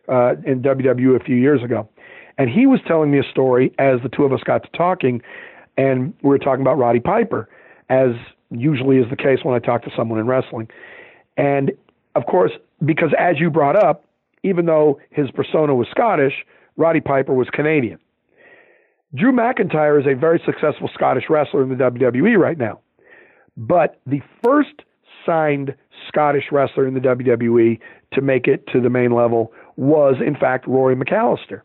[0.08, 1.88] uh, in WWE a few years ago.
[2.38, 5.20] And he was telling me a story as the two of us got to talking,
[5.80, 7.48] and we were talking about Roddy Piper,
[7.88, 8.10] as
[8.50, 10.68] usually is the case when I talk to someone in wrestling.
[11.38, 11.72] And
[12.14, 12.52] of course,
[12.84, 14.04] because as you brought up,
[14.42, 16.34] even though his persona was Scottish,
[16.76, 17.98] Roddy Piper was Canadian.
[19.14, 22.80] Drew McIntyre is a very successful Scottish wrestler in the WWE right now.
[23.56, 24.82] But the first
[25.24, 25.74] signed
[26.08, 27.78] Scottish wrestler in the WWE
[28.12, 31.62] to make it to the main level was, in fact, Rory McAllister.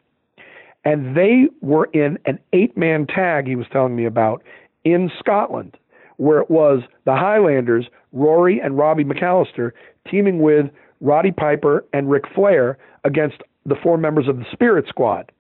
[0.86, 4.44] And they were in an eight man tag, he was telling me about,
[4.84, 5.76] in Scotland,
[6.18, 9.72] where it was the Highlanders, Rory and Robbie McAllister,
[10.10, 10.68] teaming with
[11.02, 15.32] Roddy Piper and Ric Flair against the four members of the Spirit Squad.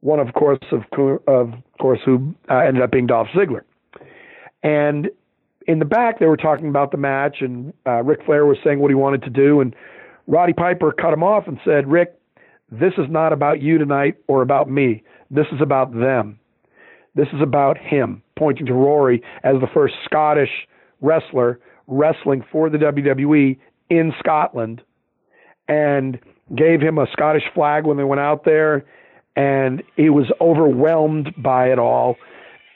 [0.00, 0.82] One, of course, of,
[1.26, 3.62] of course, who uh, ended up being Dolph Ziggler.
[4.62, 5.10] And
[5.66, 8.80] in the back, they were talking about the match, and uh, Ric Flair was saying
[8.80, 9.74] what he wanted to do, and
[10.26, 12.18] Roddy Piper cut him off and said, "Rick,
[12.70, 15.02] this is not about you tonight or about me.
[15.30, 16.38] This is about them.
[17.14, 20.66] This is about him." Pointing to Rory as the first Scottish
[21.00, 23.56] wrestler wrestling for the WWE
[23.90, 24.82] in Scotland,
[25.68, 26.18] and
[26.54, 28.84] gave him a Scottish flag when they went out there.
[29.36, 32.16] and he was overwhelmed by it all.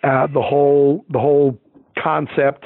[0.03, 1.59] Uh, the whole the whole
[2.03, 2.65] concept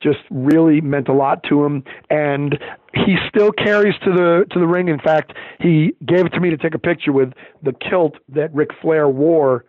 [0.00, 2.58] just really meant a lot to him, and
[2.94, 4.88] he still carries to the to the ring.
[4.88, 7.32] In fact, he gave it to me to take a picture with
[7.62, 9.64] the kilt that Ric Flair wore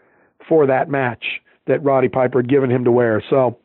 [0.48, 1.24] for that match
[1.68, 3.24] that Roddy Piper had given him to wear.
[3.30, 3.60] So,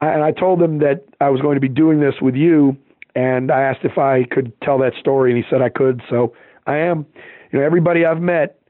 [0.00, 2.76] and I told him that I was going to be doing this with you,
[3.14, 6.02] and I asked if I could tell that story, and he said I could.
[6.08, 6.34] So
[6.66, 7.06] I am.
[7.52, 8.60] You know, everybody I've met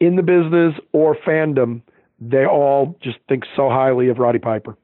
[0.00, 1.82] in the business or fandom,
[2.20, 4.76] they all just think so highly of Roddy Piper.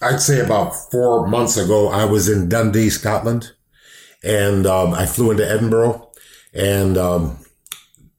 [0.00, 3.52] I'd say about four months ago, I was in Dundee, Scotland,
[4.24, 6.10] and um, I flew into Edinburgh
[6.52, 7.38] and um,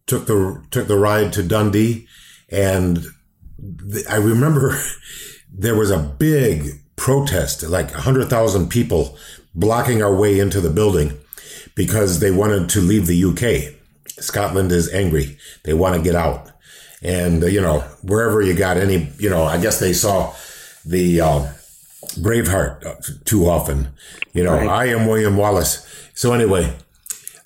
[0.07, 2.07] took the took the ride to Dundee,
[2.49, 2.99] and
[4.09, 4.77] I remember
[5.53, 9.17] there was a big protest, like 100,000 people
[9.53, 11.17] blocking our way into the building
[11.75, 13.73] because they wanted to leave the UK.
[14.21, 15.37] Scotland is angry.
[15.63, 16.51] They want to get out.
[17.01, 20.33] And, uh, you know, wherever you got any, you know, I guess they saw
[20.85, 21.53] the uh,
[22.17, 23.89] Braveheart too often.
[24.33, 24.67] You know, right.
[24.67, 25.85] I am William Wallace.
[26.16, 26.76] So anyway,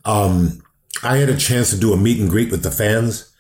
[0.06, 0.64] um,
[1.04, 3.34] I had a chance to do a meet and greet with the fans.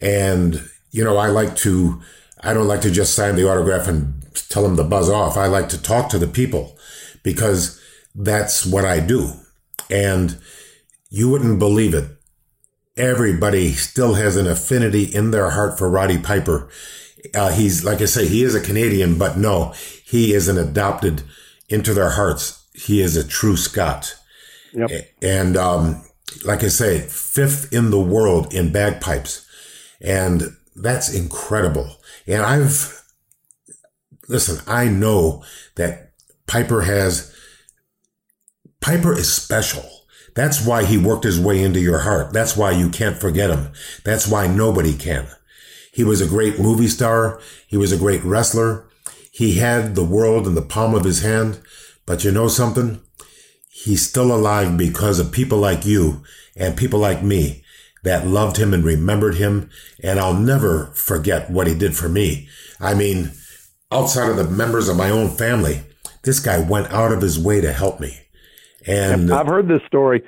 [0.00, 2.00] And, you know, I like to
[2.40, 5.36] I don't like to just sign the autograph and tell them to buzz off.
[5.36, 6.78] I like to talk to the people
[7.22, 7.80] because
[8.14, 9.32] that's what I do.
[9.90, 10.38] And
[11.10, 12.10] you wouldn't believe it.
[12.96, 16.68] Everybody still has an affinity in their heart for Roddy Piper.
[17.34, 19.74] Uh, he's, like I say, he is a Canadian, but no,
[20.04, 21.22] he is an adopted
[21.68, 22.64] into their hearts.
[22.74, 24.14] He is a true Scot.
[24.76, 24.90] Yep.
[25.22, 26.04] And, um,
[26.44, 29.46] like I say, fifth in the world in bagpipes.
[30.00, 31.96] And that's incredible.
[32.26, 33.02] And I've,
[34.28, 35.42] listen, I know
[35.76, 36.12] that
[36.46, 37.34] Piper has,
[38.80, 39.84] Piper is special.
[40.34, 42.34] That's why he worked his way into your heart.
[42.34, 43.72] That's why you can't forget him.
[44.04, 45.26] That's why nobody can.
[45.92, 47.40] He was a great movie star.
[47.66, 48.86] He was a great wrestler.
[49.32, 51.60] He had the world in the palm of his hand.
[52.04, 53.00] But you know something?
[53.84, 56.22] He's still alive because of people like you
[56.56, 57.62] and people like me
[58.04, 59.68] that loved him and remembered him.
[60.02, 62.48] And I'll never forget what he did for me.
[62.80, 63.32] I mean,
[63.92, 65.82] outside of the members of my own family,
[66.22, 68.18] this guy went out of his way to help me.
[68.86, 70.22] And I've heard this story.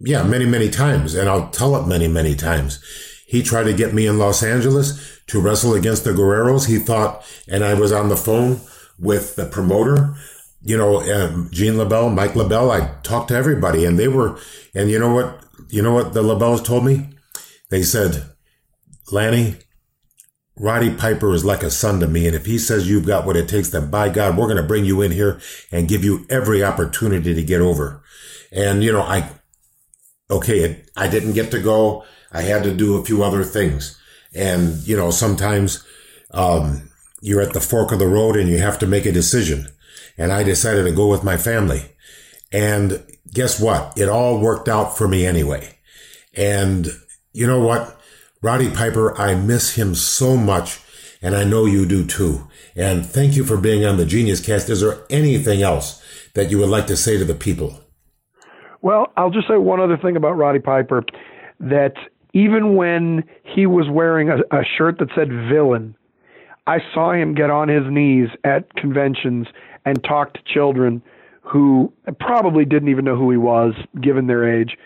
[0.00, 1.14] Yeah, many, many times.
[1.14, 2.82] And I'll tell it many, many times.
[3.24, 6.66] He tried to get me in Los Angeles to wrestle against the Guerreros.
[6.66, 8.60] He thought, and I was on the phone
[8.98, 10.16] with the promoter,
[10.64, 12.70] you know, um, Gene LeBell, Mike LeBell.
[12.70, 14.38] I talked to everybody and they were,
[14.74, 15.44] and you know what?
[15.68, 17.10] You know what the LeBells told me?
[17.70, 18.24] They said,
[19.12, 19.56] Lanny,
[20.56, 22.26] Roddy Piper is like a son to me.
[22.26, 24.62] And if he says you've got what it takes, then by God, we're going to
[24.62, 25.40] bring you in here
[25.70, 28.02] and give you every opportunity to get over.
[28.50, 29.28] And, you know, I,
[30.30, 32.04] okay, I didn't get to go.
[32.32, 34.00] I had to do a few other things.
[34.34, 35.84] And, you know, sometimes,
[36.30, 36.90] um,
[37.20, 39.66] you're at the fork of the road and you have to make a decision.
[40.16, 41.82] And I decided to go with my family.
[42.52, 43.98] And guess what?
[43.98, 45.78] It all worked out for me anyway.
[46.36, 46.88] And
[47.32, 48.00] you know what?
[48.42, 50.80] Roddy Piper, I miss him so much.
[51.20, 52.48] And I know you do too.
[52.76, 54.68] And thank you for being on the Genius Cast.
[54.68, 56.02] Is there anything else
[56.34, 57.80] that you would like to say to the people?
[58.82, 61.04] Well, I'll just say one other thing about Roddy Piper
[61.60, 61.94] that
[62.34, 65.96] even when he was wearing a, a shirt that said villain,
[66.66, 69.46] I saw him get on his knees at conventions
[69.84, 71.02] and talk to children
[71.42, 74.78] who probably didn't even know who he was given their age,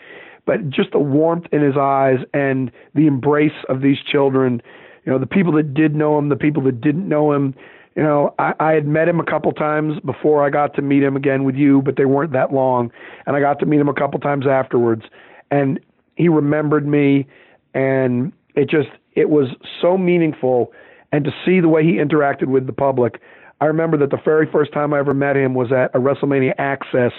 [0.45, 4.61] but just the warmth in his eyes and the embrace of these children,
[5.05, 7.55] you know, the people that did know him, the people that didn't know him.
[7.95, 11.01] You know, I, I had met him a couple times before I got to meet
[11.01, 12.91] him again with you, but they weren't that long.
[13.25, 15.03] And I got to meet him a couple times afterwards.
[15.51, 15.79] And
[16.15, 17.27] he remembered me
[17.73, 19.47] and it just it was
[19.81, 20.71] so meaningful
[21.11, 23.21] and to see the way he interacted with the public
[23.61, 26.53] I remember that the very first time I ever met him was at a WrestleMania
[26.57, 27.11] Access,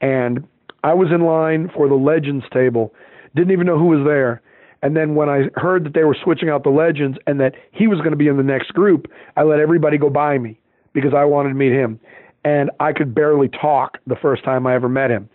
[0.00, 0.46] and
[0.84, 2.94] I was in line for the Legends table,
[3.34, 4.40] didn't even know who was there.
[4.82, 7.86] And then when I heard that they were switching out the Legends and that he
[7.86, 10.60] was going to be in the next group, I let everybody go by me
[10.92, 11.98] because I wanted to meet him.
[12.44, 15.28] And I could barely talk the first time I ever met him.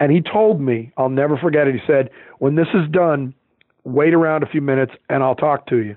[0.00, 1.74] And he told me, I'll never forget it.
[1.74, 3.34] He said, When this is done,
[3.84, 5.96] wait around a few minutes and I'll talk to you.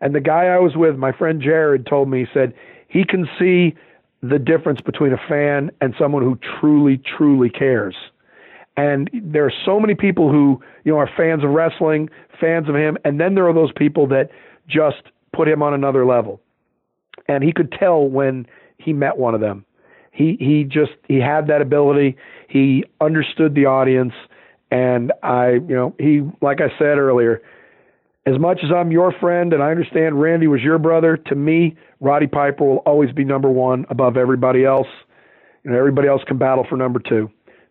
[0.00, 2.52] And the guy I was with, my friend Jared, told me, he said,
[2.88, 3.74] he can see
[4.22, 7.94] the difference between a fan and someone who truly, truly cares.
[8.76, 12.10] And there are so many people who, you know, are fans of wrestling,
[12.40, 14.30] fans of him, and then there are those people that
[14.68, 15.02] just
[15.34, 16.40] put him on another level.
[17.28, 18.46] And he could tell when
[18.78, 19.64] he met one of them.
[20.12, 22.16] He he just he had that ability.
[22.48, 24.14] He understood the audience
[24.70, 27.42] and I, you know, he like I said earlier,
[28.26, 31.76] as much as I'm your friend and I understand Randy was your brother, to me,
[32.00, 34.88] Roddy Piper will always be number one above everybody else.
[35.62, 37.30] You know, everybody else can battle for number two.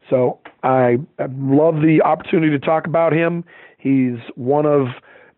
[0.09, 3.43] So I, I love the opportunity to talk about him.
[3.77, 4.87] He's one of,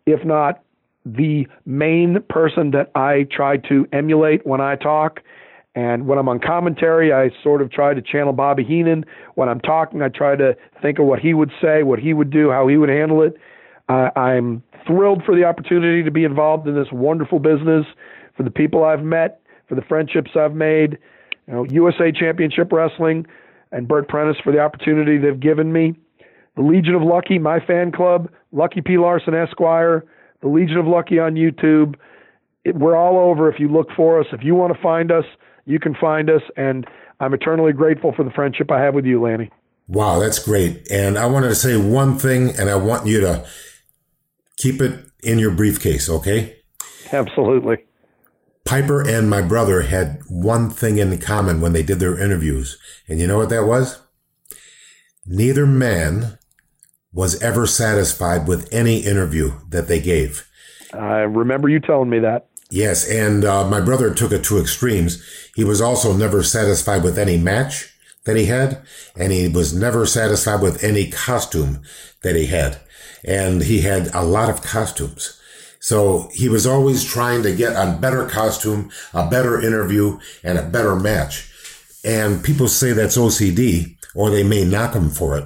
[0.06, 0.64] if not
[1.06, 5.22] the main person that I try to emulate when I talk.
[5.74, 9.06] And when I'm on commentary, I sort of try to channel Bobby Heenan.
[9.36, 12.30] When I'm talking, I try to think of what he would say, what he would
[12.30, 13.36] do, how he would handle it.
[13.90, 17.86] Uh, I'm thrilled for the opportunity to be involved in this wonderful business,
[18.36, 20.98] for the people I've met, for the friendships I've made.
[21.48, 23.26] You know, USA Championship Wrestling
[23.72, 25.96] and Bert Prentice for the opportunity they've given me.
[26.56, 28.98] The Legion of Lucky, my fan club, Lucky P.
[28.98, 30.04] Larson Esquire,
[30.42, 31.96] the Legion of Lucky on YouTube.
[32.64, 34.28] It, we're all over if you look for us.
[34.32, 35.26] If you want to find us,
[35.66, 36.42] you can find us.
[36.56, 36.86] And
[37.20, 39.52] I'm eternally grateful for the friendship I have with you, Lanny.
[39.88, 40.92] Wow, that's great.
[40.92, 43.48] And I wanted to say one thing, and I want you to
[44.58, 46.58] keep it in your briefcase, okay?
[47.12, 47.78] Absolutely.
[48.66, 52.78] Piper and my brother had one thing in common when they did their interviews.
[53.08, 54.02] And you know what that was?
[55.26, 56.38] Neither man
[57.14, 60.48] was ever satisfied with any interview that they gave.
[60.94, 62.48] I remember you telling me that.
[62.70, 65.24] Yes, and uh, my brother took it to extremes.
[65.56, 67.94] He was also never satisfied with any match
[68.26, 68.86] that he had,
[69.16, 71.82] and he was never satisfied with any costume
[72.24, 72.82] that he had.
[73.24, 75.40] And he had a lot of costumes.
[75.80, 80.64] So he was always trying to get a better costume, a better interview, and a
[80.68, 81.52] better match.
[82.04, 85.46] And people say that's OCD, or they may knock him for it.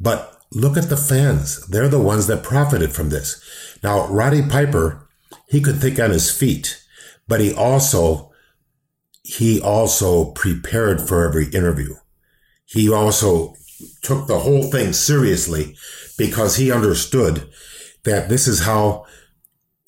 [0.00, 1.66] But look at the fans.
[1.66, 3.42] They're the ones that profited from this.
[3.82, 5.08] Now, Roddy Piper,
[5.46, 6.82] he could think on his feet,
[7.28, 8.32] but he also,
[9.22, 11.94] he also prepared for every interview.
[12.66, 13.54] He also
[14.02, 15.76] took the whole thing seriously
[16.20, 17.48] because he understood
[18.04, 19.06] that this is how,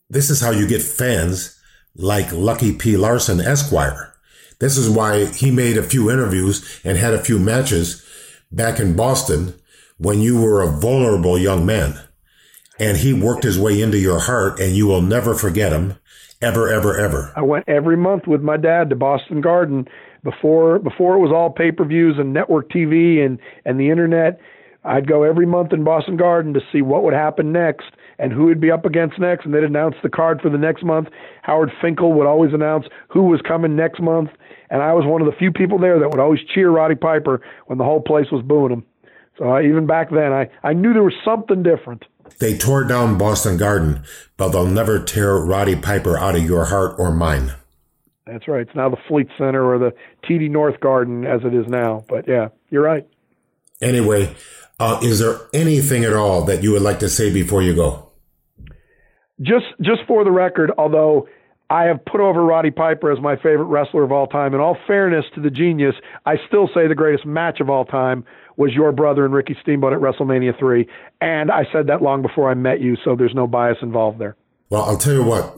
[0.09, 1.61] this is how you get fans
[1.95, 2.97] like Lucky P.
[2.97, 4.15] Larson Esquire.
[4.59, 8.05] This is why he made a few interviews and had a few matches
[8.51, 9.55] back in Boston
[9.99, 11.99] when you were a vulnerable young man
[12.79, 15.95] and he worked his way into your heart and you will never forget him
[16.41, 19.87] ever ever ever i went every month with my dad to boston garden
[20.25, 24.41] before before it was all pay-per-views and network tv and and the internet
[24.85, 27.87] i'd go every month in boston garden to see what would happen next
[28.19, 30.85] and who would be up against next and they'd announce the card for the next
[30.85, 31.09] month
[31.43, 34.31] howard finkel would always announce who was coming next month
[34.71, 37.41] and i was one of the few people there that would always cheer roddy piper
[37.67, 38.85] when the whole place was booing him
[39.39, 42.05] so I, even back then, I, I knew there was something different.
[42.39, 44.05] They tore down Boston Garden,
[44.37, 47.53] but they'll never tear Roddy Piper out of your heart or mine.
[48.27, 48.61] That's right.
[48.61, 52.05] It's now the Fleet Center or the TD North Garden as it is now.
[52.09, 53.07] But yeah, you're right.
[53.81, 54.35] Anyway,
[54.83, 58.11] uh, is there anything at all that you would like to say before you go?
[59.41, 61.29] Just just for the record, although
[61.71, 64.55] I have put over Roddy Piper as my favorite wrestler of all time.
[64.55, 65.95] In all fairness to the genius,
[66.27, 68.25] I still say the greatest match of all time
[68.57, 70.87] was your brother and Ricky Steamboat at WrestleMania 3.
[71.21, 74.37] And I said that long before I met you, so there's no bias involved there.
[74.69, 75.57] Well, I'll tell you what,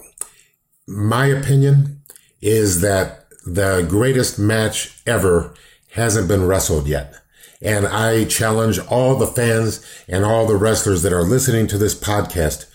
[0.87, 2.03] my opinion
[2.43, 5.55] is that the greatest match ever
[5.93, 7.15] hasn't been wrestled yet.
[7.63, 11.99] And I challenge all the fans and all the wrestlers that are listening to this
[11.99, 12.67] podcast,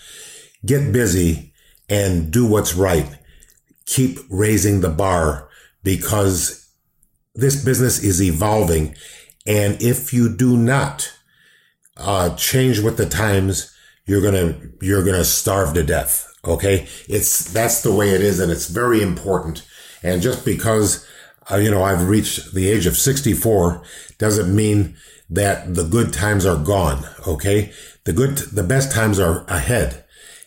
[0.64, 1.52] get busy
[1.88, 3.18] and do what's right.
[3.86, 5.48] Keep raising the bar
[5.82, 6.68] because
[7.34, 8.94] this business is evolving
[9.46, 11.12] and if you do not
[11.96, 13.74] uh, change with the times,
[14.06, 16.26] you're gonna you're gonna starve to death.
[16.44, 19.66] Okay, it's that's the way it is, and it's very important.
[20.02, 21.06] And just because
[21.50, 23.82] uh, you know I've reached the age of 64
[24.20, 24.96] doesn't mean
[25.28, 27.04] that the good times are gone.
[27.26, 27.72] Okay,
[28.04, 30.04] the good the best times are ahead.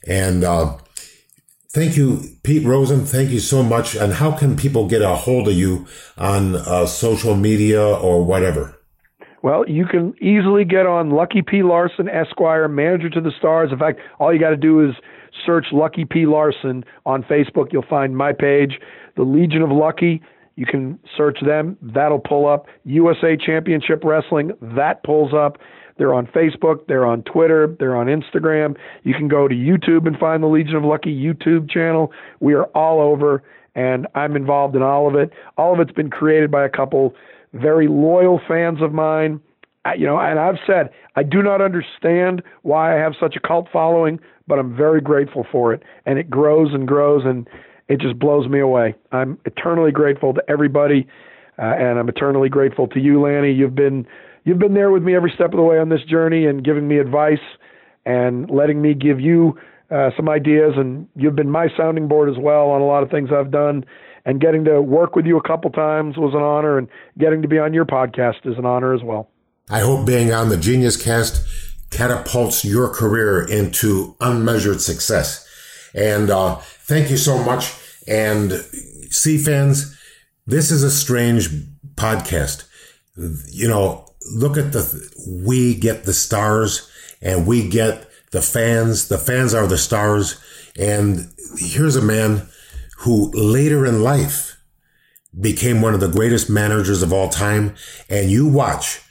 [0.07, 0.77] And uh,
[1.71, 3.05] thank you, Pete Rosen.
[3.05, 3.95] Thank you so much.
[3.95, 8.79] And how can people get a hold of you on uh, social media or whatever?
[9.41, 11.63] Well, you can easily get on Lucky P.
[11.63, 13.71] Larson Esquire, Manager to the Stars.
[13.73, 14.95] In fact, all you got to do is
[15.45, 16.25] search Lucky P.
[16.25, 17.73] Larson on Facebook.
[17.73, 18.79] You'll find my page,
[19.17, 20.21] The Legion of Lucky.
[20.55, 21.77] You can search them.
[21.81, 22.67] That'll pull up.
[22.85, 24.51] USA Championship Wrestling.
[24.61, 25.57] That pulls up.
[25.97, 26.87] They're on Facebook.
[26.87, 27.75] They're on Twitter.
[27.79, 28.75] They're on Instagram.
[29.03, 32.11] You can go to YouTube and find the Legion of Lucky YouTube channel.
[32.39, 33.43] We are all over,
[33.75, 35.31] and I'm involved in all of it.
[35.57, 37.15] All of it's been created by a couple
[37.53, 39.39] very loyal fans of mine.
[39.85, 43.39] I, you know, and I've said I do not understand why I have such a
[43.39, 47.47] cult following, but I'm very grateful for it, and it grows and grows, and
[47.87, 48.95] it just blows me away.
[49.11, 51.07] I'm eternally grateful to everybody,
[51.59, 53.51] uh, and I'm eternally grateful to you, Lanny.
[53.51, 54.07] You've been
[54.43, 56.87] you've been there with me every step of the way on this journey, and giving
[56.87, 57.43] me advice,
[58.05, 59.57] and letting me give you
[59.91, 63.09] uh, some ideas, and you've been my sounding board as well on a lot of
[63.09, 63.85] things I've done.
[64.25, 67.47] And getting to work with you a couple times was an honor, and getting to
[67.47, 69.29] be on your podcast is an honor as well.
[69.69, 71.45] I hope being on the Genius Cast
[71.91, 75.47] catapults your career into unmeasured success.
[75.93, 77.73] And uh, thank you so much.
[78.07, 78.51] And
[79.09, 79.97] C fans,
[80.45, 81.49] this is a strange
[81.95, 82.65] podcast.
[83.15, 85.09] You know, look at the,
[85.45, 86.89] we get the stars
[87.21, 89.07] and we get the fans.
[89.07, 90.39] The fans are the stars.
[90.77, 92.47] And here's a man
[92.99, 94.57] who later in life
[95.39, 97.75] became one of the greatest managers of all time.
[98.09, 99.01] And you watch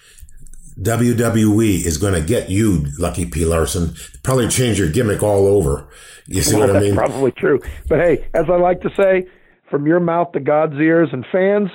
[0.80, 3.44] WWE is going to get you, Lucky P.
[3.44, 3.94] Larson.
[4.22, 5.88] Probably change your gimmick all over.
[6.26, 6.94] You see well, what I mean?
[6.94, 7.60] Probably true.
[7.88, 9.26] But hey, as I like to say,
[9.70, 11.70] from your mouth to God's ears and fans,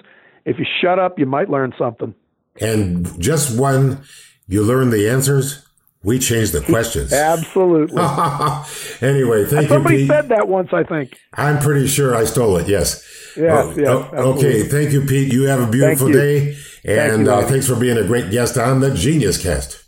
[0.45, 2.15] if you shut up, you might learn something.
[2.61, 4.01] And just when
[4.47, 5.65] you learn the answers,
[6.03, 7.11] we change the questions.
[7.13, 7.97] Absolutely.
[9.01, 10.09] anyway, thank Somebody you, Pete.
[10.09, 11.19] said that once, I think.
[11.33, 12.67] I'm pretty sure I stole it.
[12.67, 13.03] Yes.
[13.35, 14.63] Yes, Oh, yes, oh, okay.
[14.63, 15.31] Thank you, Pete.
[15.31, 16.57] You have a beautiful day.
[16.85, 19.83] And you, uh, thanks for being a great guest on the Genius Cast.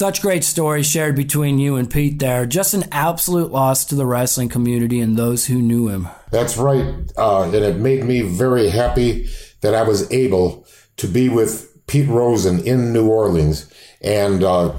[0.00, 2.46] Such great stories shared between you and Pete there.
[2.46, 6.08] Just an absolute loss to the wrestling community and those who knew him.
[6.30, 6.94] That's right.
[7.18, 9.28] Uh, and it made me very happy
[9.60, 13.70] that I was able to be with Pete Rosen in New Orleans.
[14.00, 14.72] And uh,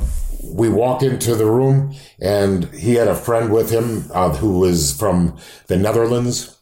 [0.44, 4.96] we walk into the room, and he had a friend with him uh, who was
[4.98, 6.58] from the Netherlands.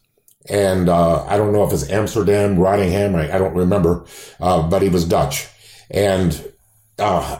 [0.48, 4.06] And uh, I don't know if it's Amsterdam, Rottingham, I, I don't remember,
[4.40, 5.46] uh, but he was Dutch.
[5.90, 6.52] And
[6.98, 7.38] uh,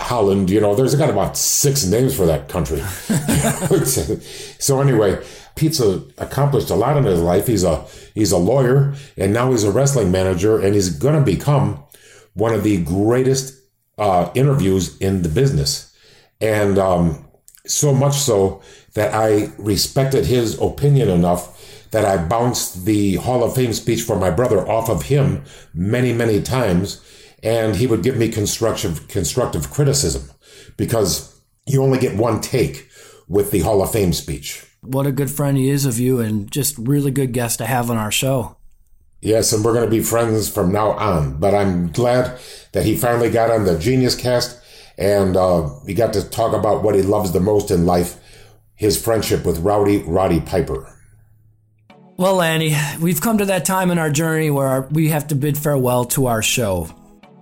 [0.00, 2.80] Holland, you know, there's got about six names for that country.
[4.58, 5.22] so anyway,
[5.54, 7.46] Pete's a, accomplished a lot in his life.
[7.46, 11.20] He's a he's a lawyer, and now he's a wrestling manager, and he's going to
[11.20, 11.82] become
[12.34, 13.60] one of the greatest
[13.98, 15.94] uh, interviews in the business,
[16.40, 17.27] and um,
[17.70, 18.62] so much so
[18.94, 21.54] that I respected his opinion enough
[21.90, 26.12] that I bounced the Hall of Fame speech for my brother off of him many
[26.12, 27.00] many times
[27.42, 30.30] and he would give me constructive constructive criticism
[30.76, 32.88] because you only get one take
[33.28, 34.64] with the Hall of Fame speech.
[34.80, 37.90] What a good friend he is of you and just really good guest to have
[37.90, 38.56] on our show.
[39.20, 41.38] Yes, and we're going to be friends from now on.
[41.38, 42.38] But I'm glad
[42.72, 44.57] that he finally got on the Genius Cast
[44.98, 48.16] and uh, we got to talk about what he loves the most in life
[48.74, 50.94] his friendship with Rowdy Roddy Piper.
[52.16, 55.56] Well, Lanny, we've come to that time in our journey where we have to bid
[55.56, 56.88] farewell to our show.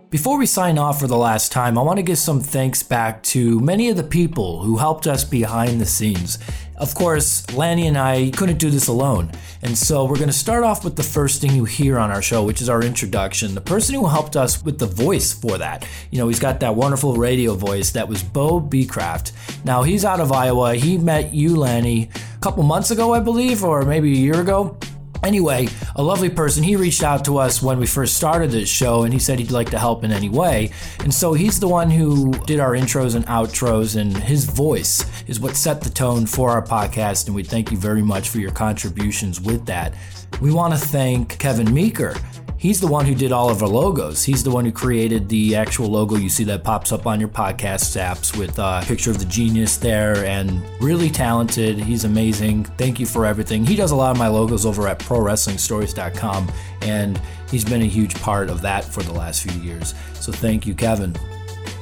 [0.09, 3.25] Before we sign off for the last time, I want to give some thanks back
[3.25, 6.39] to many of the people who helped us behind the scenes.
[6.77, 9.33] Of course, Lanny and I couldn't do this alone,
[9.63, 12.23] and so we're going to start off with the first thing you hear on our
[12.23, 13.57] show, which is our introduction.
[13.57, 16.77] The person who helped us with the voice for that, you know, he's got that
[16.77, 19.33] wonderful radio voice, that was Bo Beecraft.
[19.65, 20.77] Now, he's out of Iowa.
[20.77, 24.79] He met you, Lanny, a couple months ago, I believe, or maybe a year ago.
[25.23, 26.63] Anyway, a lovely person.
[26.63, 29.51] He reached out to us when we first started this show and he said he'd
[29.51, 30.71] like to help in any way.
[31.01, 35.41] And so he's the one who did our intros and outros, and his voice is
[35.41, 37.27] what set the tone for our podcast.
[37.27, 39.95] And we thank you very much for your contributions with that.
[40.41, 42.15] We want to thank Kevin Meeker.
[42.59, 44.25] He's the one who did all of our logos.
[44.25, 47.29] He's the one who created the actual logo you see that pops up on your
[47.29, 51.79] podcast apps with a picture of the genius there and really talented.
[51.79, 52.65] He's amazing.
[52.65, 53.67] Thank you for everything.
[53.67, 56.51] He does a lot of my logos over at prowrestlingstories.com
[56.81, 59.95] and he's been a huge part of that for the last few years.
[60.15, 61.15] So thank you, Kevin.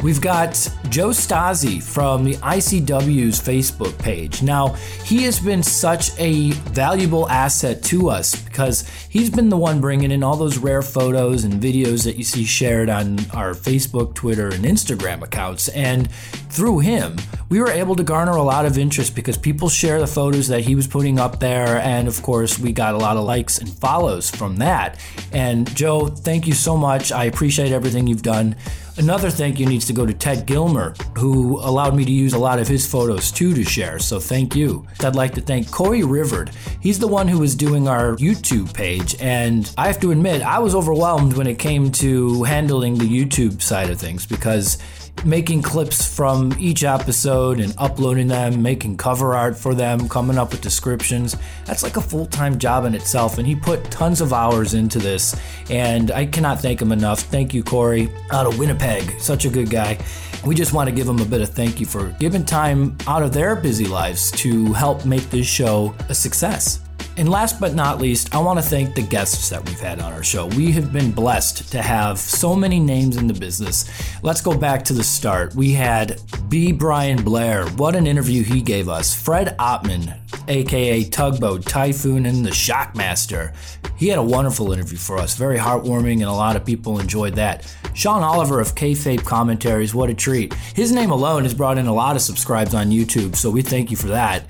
[0.02, 0.52] We've got
[0.90, 4.42] Joe Stasi from the ICW's Facebook page.
[4.42, 4.74] Now,
[5.04, 10.10] he has been such a valuable asset to us because he's been the one bringing
[10.10, 14.48] in all those rare photos and videos that you see shared on our Facebook, Twitter,
[14.48, 15.68] and Instagram accounts.
[15.68, 17.16] And through him,
[17.48, 20.60] we were able to garner a lot of interest because people share the photos that
[20.60, 21.78] he was putting up there.
[21.78, 25.00] And of course, we got a lot of likes and follows from that.
[25.32, 27.10] And Joe, thank you so much.
[27.10, 28.56] I appreciate everything you've done.
[28.96, 32.38] Another thank you needs to go to Ted Gilmer, who allowed me to use a
[32.38, 34.86] lot of his photos too to share, so thank you.
[35.00, 36.54] I'd like to thank Corey Rivard.
[36.80, 40.58] He's the one who was doing our YouTube page, and I have to admit, I
[40.58, 44.78] was overwhelmed when it came to handling the YouTube side of things because
[45.24, 50.52] making clips from each episode and uploading them, making cover art for them, coming up
[50.52, 51.36] with descriptions.
[51.64, 53.38] That's like a full time job in itself.
[53.38, 55.38] And he put tons of hours into this.
[55.70, 57.20] And I cannot thank him enough.
[57.20, 59.20] Thank you, Corey, out of Winnipeg.
[59.20, 59.98] Such a good guy.
[60.44, 63.22] We just want to give him a bit of thank you for giving time out
[63.22, 66.80] of their busy lives to help make this show a success.
[67.16, 70.12] And last but not least, I want to thank the guests that we've had on
[70.12, 70.46] our show.
[70.46, 73.88] We have been blessed to have so many names in the business.
[74.24, 75.54] Let's go back to the start.
[75.54, 76.72] We had B.
[76.72, 77.68] Brian Blair.
[77.70, 79.14] What an interview he gave us.
[79.14, 83.54] Fred Ottman, aka Tugboat, Typhoon, and the Shockmaster.
[83.96, 87.36] He had a wonderful interview for us, very heartwarming, and a lot of people enjoyed
[87.36, 87.72] that.
[87.94, 90.52] Sean Oliver of Kayfabe Commentaries, what a treat.
[90.74, 93.92] His name alone has brought in a lot of subscribes on YouTube, so we thank
[93.92, 94.48] you for that.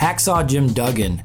[0.00, 1.22] Hacksaw Jim Duggan,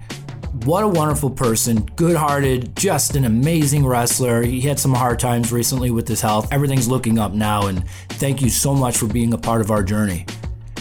[0.65, 4.43] what a wonderful person, good hearted, just an amazing wrestler.
[4.43, 6.51] He had some hard times recently with his health.
[6.53, 9.83] Everything's looking up now, and thank you so much for being a part of our
[9.83, 10.25] journey.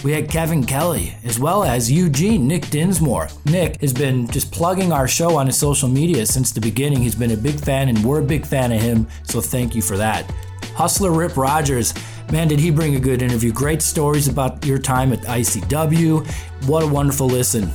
[0.04, 3.28] We had Kevin Kelly, as well as Eugene, Nick Dinsmore.
[3.46, 7.00] Nick has been just plugging our show on his social media since the beginning.
[7.00, 9.82] He's been a big fan, and we're a big fan of him, so thank you
[9.82, 10.30] for that.
[10.74, 11.94] Hustler Rip Rogers,
[12.30, 13.52] man, did he bring a good interview.
[13.52, 16.26] Great stories about your time at ICW.
[16.66, 17.70] What a wonderful listen.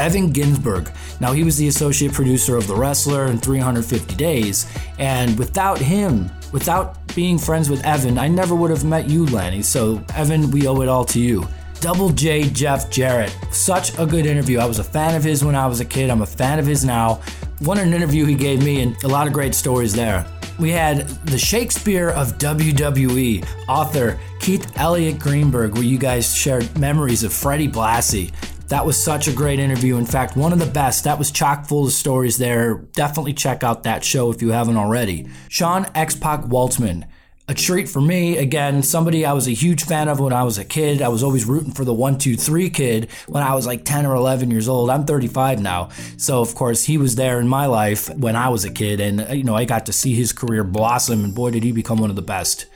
[0.00, 0.90] Evan Ginsberg.
[1.20, 4.66] Now, he was the associate producer of The Wrestler and 350 Days,
[4.98, 9.60] and without him, without being friends with Evan, I never would have met you, Lanny.
[9.60, 11.46] So, Evan, we owe it all to you.
[11.80, 13.36] Double J Jeff Jarrett.
[13.50, 14.58] Such a good interview.
[14.58, 16.10] I was a fan of his when I was a kid.
[16.10, 17.20] I'm a fan of his now.
[17.60, 20.26] What an interview he gave me, and a lot of great stories there.
[20.58, 27.22] We had the Shakespeare of WWE author Keith Elliott Greenberg, where you guys shared memories
[27.22, 28.32] of Freddie Blassie.
[28.70, 29.96] That was such a great interview.
[29.96, 31.02] In fact, one of the best.
[31.02, 32.74] That was chock full of stories there.
[32.92, 35.28] Definitely check out that show if you haven't already.
[35.48, 37.08] Sean X Pac Waltman.
[37.48, 38.36] A treat for me.
[38.36, 41.02] Again, somebody I was a huge fan of when I was a kid.
[41.02, 44.52] I was always rooting for the 123 kid when I was like 10 or 11
[44.52, 44.88] years old.
[44.88, 45.88] I'm 35 now.
[46.16, 49.00] So, of course, he was there in my life when I was a kid.
[49.00, 51.24] And, you know, I got to see his career blossom.
[51.24, 52.66] And boy, did he become one of the best.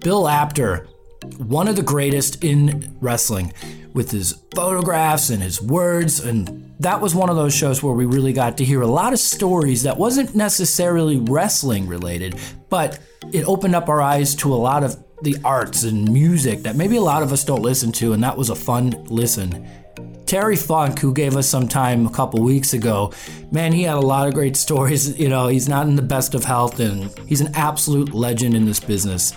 [0.00, 0.88] Bill Apter,
[1.38, 3.52] one of the greatest in wrestling
[3.92, 8.04] with his photographs and his words and that was one of those shows where we
[8.04, 12.36] really got to hear a lot of stories that wasn't necessarily wrestling related
[12.68, 12.98] but
[13.32, 16.96] it opened up our eyes to a lot of the arts and music that maybe
[16.96, 19.66] a lot of us don't listen to and that was a fun listen
[20.26, 23.12] Terry Funk, who gave us some time a couple weeks ago,
[23.52, 25.18] man, he had a lot of great stories.
[25.24, 28.64] You know, he's not in the best of health and he's an absolute legend in
[28.64, 29.32] this business.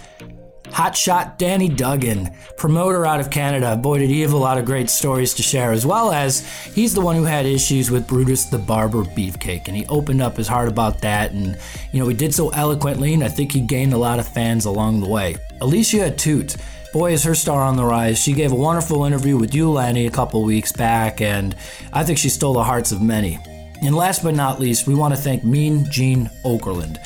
[0.77, 3.75] Hotshot Danny Duggan, promoter out of Canada.
[3.75, 6.93] Boy, did he have a lot of great stories to share, as well as he's
[6.93, 10.47] the one who had issues with Brutus the Barber Beefcake, and he opened up his
[10.47, 11.31] heart about that.
[11.31, 11.57] And,
[11.91, 14.65] you know, he did so eloquently, and I think he gained a lot of fans
[14.65, 15.37] along the way.
[15.61, 16.57] Alicia Toot.
[16.93, 18.19] Boy, is her star on the rise.
[18.19, 21.55] She gave a wonderful interview with you, Lanny, a couple weeks back, and
[21.91, 23.39] I think she stole the hearts of many.
[23.81, 26.99] And last but not least, we want to thank Mean Gene Okerlund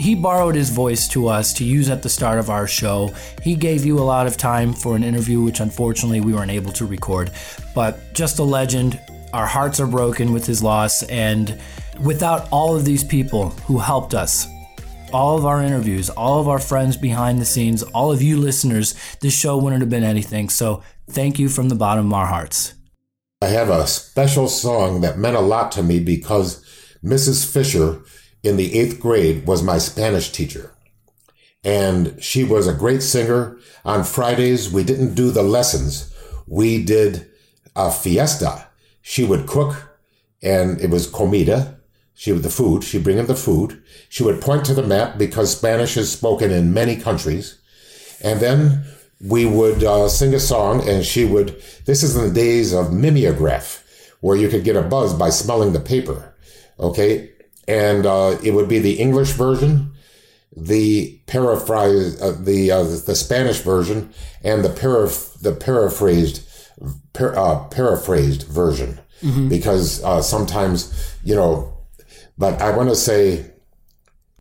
[0.00, 3.14] he borrowed his voice to us to use at the start of our show.
[3.42, 6.72] He gave you a lot of time for an interview, which unfortunately we weren't able
[6.72, 7.30] to record.
[7.74, 8.98] But just a legend.
[9.34, 11.60] Our hearts are broken with his loss, and
[12.00, 14.46] without all of these people who helped us,
[15.12, 18.94] all of our interviews, all of our friends behind the scenes, all of you listeners,
[19.20, 20.48] this show wouldn't have been anything.
[20.48, 22.74] So thank you from the bottom of our hearts.
[23.42, 26.64] I have a special song that meant a lot to me because
[27.04, 27.50] Mrs.
[27.50, 28.02] Fisher
[28.42, 30.72] in the eighth grade was my Spanish teacher.
[31.62, 33.58] And she was a great singer.
[33.84, 36.14] On Fridays, we didn't do the lessons.
[36.46, 37.30] We did
[37.76, 38.66] a fiesta.
[39.02, 39.98] She would cook
[40.42, 41.78] and it was comida.
[42.14, 42.84] She would the food.
[42.84, 43.82] She'd bring in the food.
[44.08, 47.58] She would point to the map because Spanish is spoken in many countries.
[48.22, 48.84] And then
[49.20, 52.92] we would uh, sing a song and she would, this is in the days of
[52.92, 53.84] mimeograph,
[54.20, 56.34] where you could get a buzz by smelling the paper.
[56.78, 57.29] Okay
[57.70, 59.92] and uh, it would be the English version,
[60.56, 64.12] the paraphrase, uh, the uh, the Spanish version,
[64.42, 66.42] and the paraph- the paraphrased
[67.12, 69.48] par- uh, paraphrased version, mm-hmm.
[69.48, 71.76] because uh, sometimes you know.
[72.36, 73.52] But I want to say,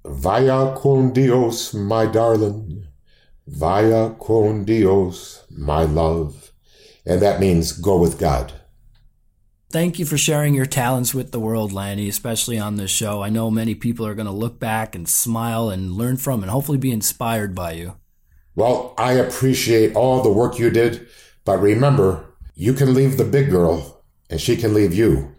[0.03, 2.87] "Vaya con Dios, my darling,
[3.45, 6.51] vaya con Dios, my love,"
[7.05, 8.58] and that means go with God.
[9.71, 13.21] Thank you for sharing your talents with the world, Lanny, especially on this show.
[13.21, 16.49] I know many people are going to look back and smile and learn from and
[16.49, 17.95] hopefully be inspired by you.
[18.55, 21.07] Well, I appreciate all the work you did,
[21.45, 25.35] but remember, you can leave the big girl and she can leave you,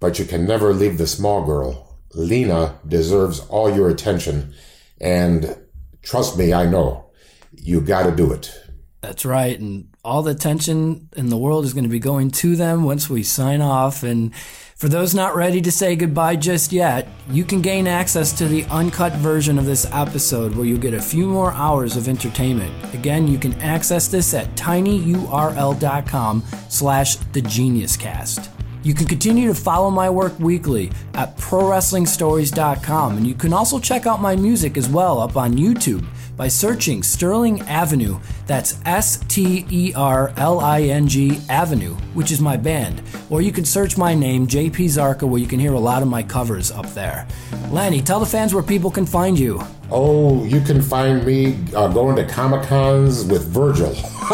[0.00, 2.00] but you can never leave the small girl.
[2.14, 4.54] Lena deserves all your attention,
[5.00, 5.56] and
[6.02, 7.10] trust me, I know.
[7.52, 8.52] You got to do it.
[9.00, 9.58] That's right.
[9.58, 13.08] And all the attention in the world is going to be going to them once
[13.08, 14.02] we sign off.
[14.02, 18.46] And for those not ready to say goodbye just yet, you can gain access to
[18.48, 22.72] the uncut version of this episode where you'll get a few more hours of entertainment.
[22.92, 28.48] Again, you can access this at tinyurl.com slash the geniuscast.
[28.82, 34.06] You can continue to follow my work weekly at ProWrestlingStories.com, and you can also check
[34.06, 36.06] out my music as well up on YouTube
[36.38, 38.18] by searching Sterling Avenue.
[38.46, 43.02] That's S T E R L I N G Avenue, which is my band.
[43.28, 46.08] Or you can search my name, JP Zarka, where you can hear a lot of
[46.08, 47.26] my covers up there.
[47.70, 49.60] Lanny, tell the fans where people can find you.
[49.90, 53.90] Oh, you can find me uh, going to Comic Cons with Virgil.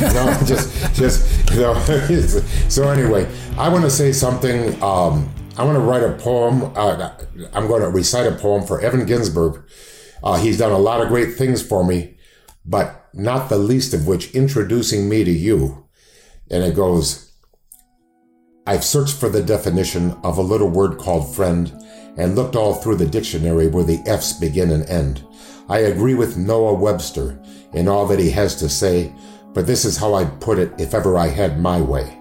[0.00, 1.74] no, just, just, you know.
[2.68, 4.82] so anyway, I want to say something.
[4.82, 6.72] Um, I want to write a poem.
[6.74, 7.12] Uh,
[7.52, 9.62] I'm going to recite a poem for Evan Ginsberg.
[10.22, 12.16] Uh, he's done a lot of great things for me,
[12.64, 15.86] but not the least of which introducing me to you.
[16.50, 17.32] And it goes,
[18.66, 21.72] I've searched for the definition of a little word called friend
[22.16, 25.24] and looked all through the dictionary where the F's begin and end.
[25.68, 27.40] I agree with Noah Webster
[27.72, 29.12] in all that he has to say,
[29.54, 32.20] but this is how I'd put it if ever I had my way.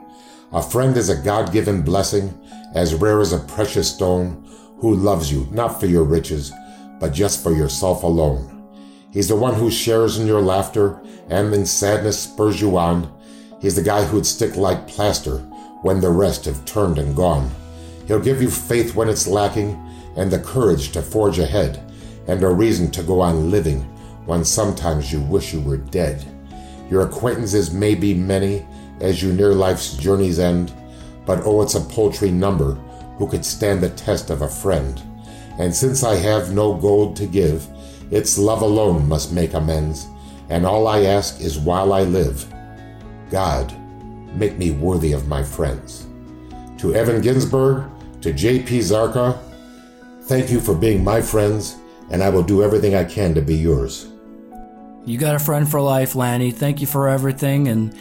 [0.52, 2.40] A friend is a God given blessing,
[2.74, 4.46] as rare as a precious stone,
[4.80, 6.52] who loves you, not for your riches,
[7.00, 8.56] but just for yourself alone.
[9.12, 13.12] He's the one who shares in your laughter and in sadness spurs you on.
[13.62, 15.40] He's the guy who'd stick like plaster
[15.82, 17.50] when the rest have turned and gone.
[18.08, 19.82] He'll give you faith when it's lacking
[20.16, 21.80] and the courage to forge ahead
[22.28, 23.82] and a reason to go on living
[24.26, 26.24] when sometimes you wish you were dead.
[26.90, 28.66] Your acquaintances may be many
[29.00, 30.74] as you near life's journey's end,
[31.26, 32.74] but oh, it's a paltry number
[33.18, 35.02] who could stand the test of a friend.
[35.60, 37.68] And since I have no gold to give,
[38.12, 40.08] its love alone must make amends,
[40.50, 42.52] and all I ask is while I live,
[43.30, 43.72] God,
[44.36, 46.08] make me worthy of my friends.
[46.80, 47.84] To Evan Ginsberg,
[48.22, 48.80] to J.P.
[48.80, 49.38] Zarka,
[50.24, 51.76] thank you for being my friends,
[52.10, 54.08] and I will do everything I can to be yours.
[55.06, 56.52] You got a friend for life, Lanny.
[56.52, 57.96] Thank you for everything, and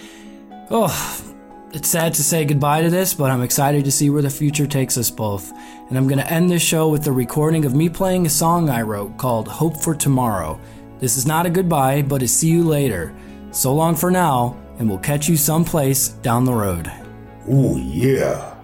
[0.70, 1.24] oh,
[1.72, 4.66] it's sad to say goodbye to this, but I'm excited to see where the future
[4.66, 5.52] takes us both.
[5.88, 8.68] And I'm going to end this show with the recording of me playing a song
[8.68, 10.60] I wrote called Hope for Tomorrow.
[10.98, 13.14] This is not a goodbye, but a see you later.
[13.52, 16.92] So long for now, and we'll catch you someplace down the road.
[17.50, 18.57] Ooh, yeah.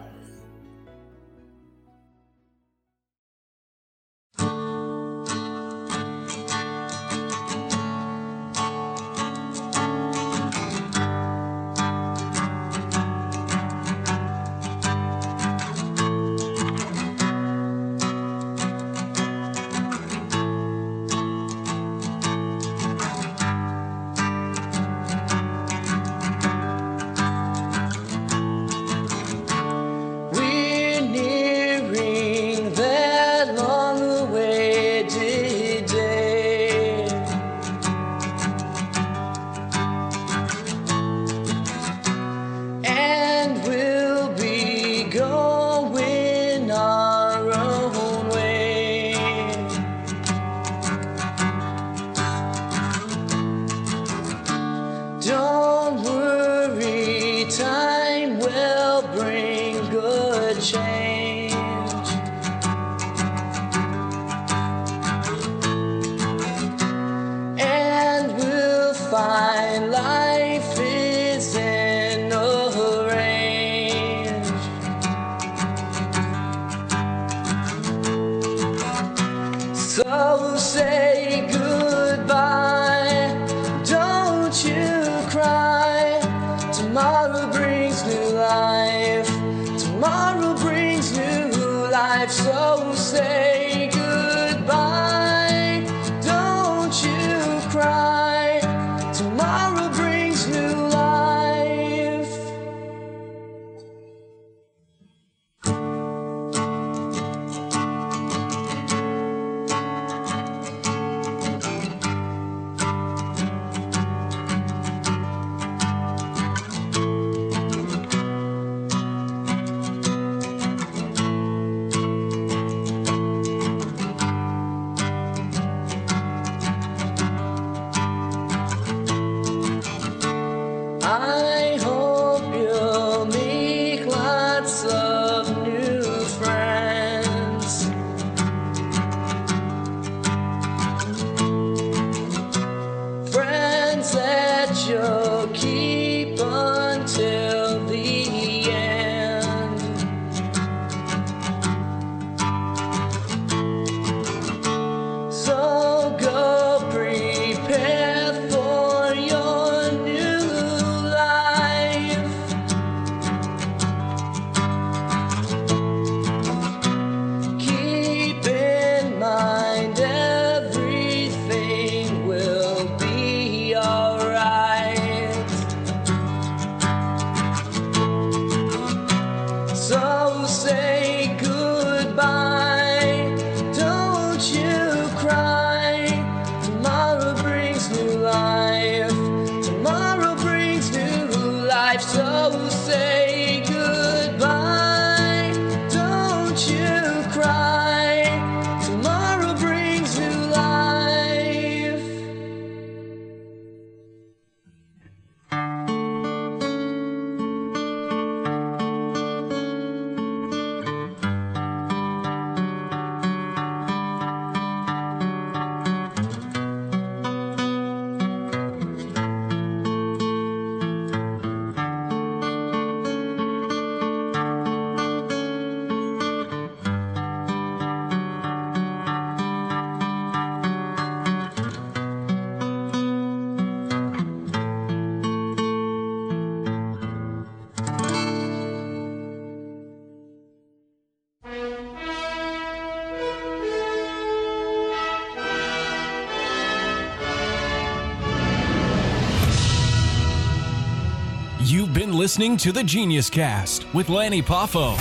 [252.34, 254.98] Listening to the Genius Cast with Lanny Poffo.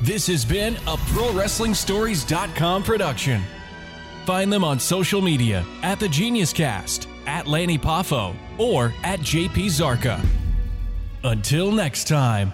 [0.00, 3.40] This has been a ProWrestlingStories.com production.
[4.26, 9.66] Find them on social media at The Genius Cast, at Lanny Poffo, or at JP
[9.66, 10.20] Zarka.
[11.22, 12.52] Until next time.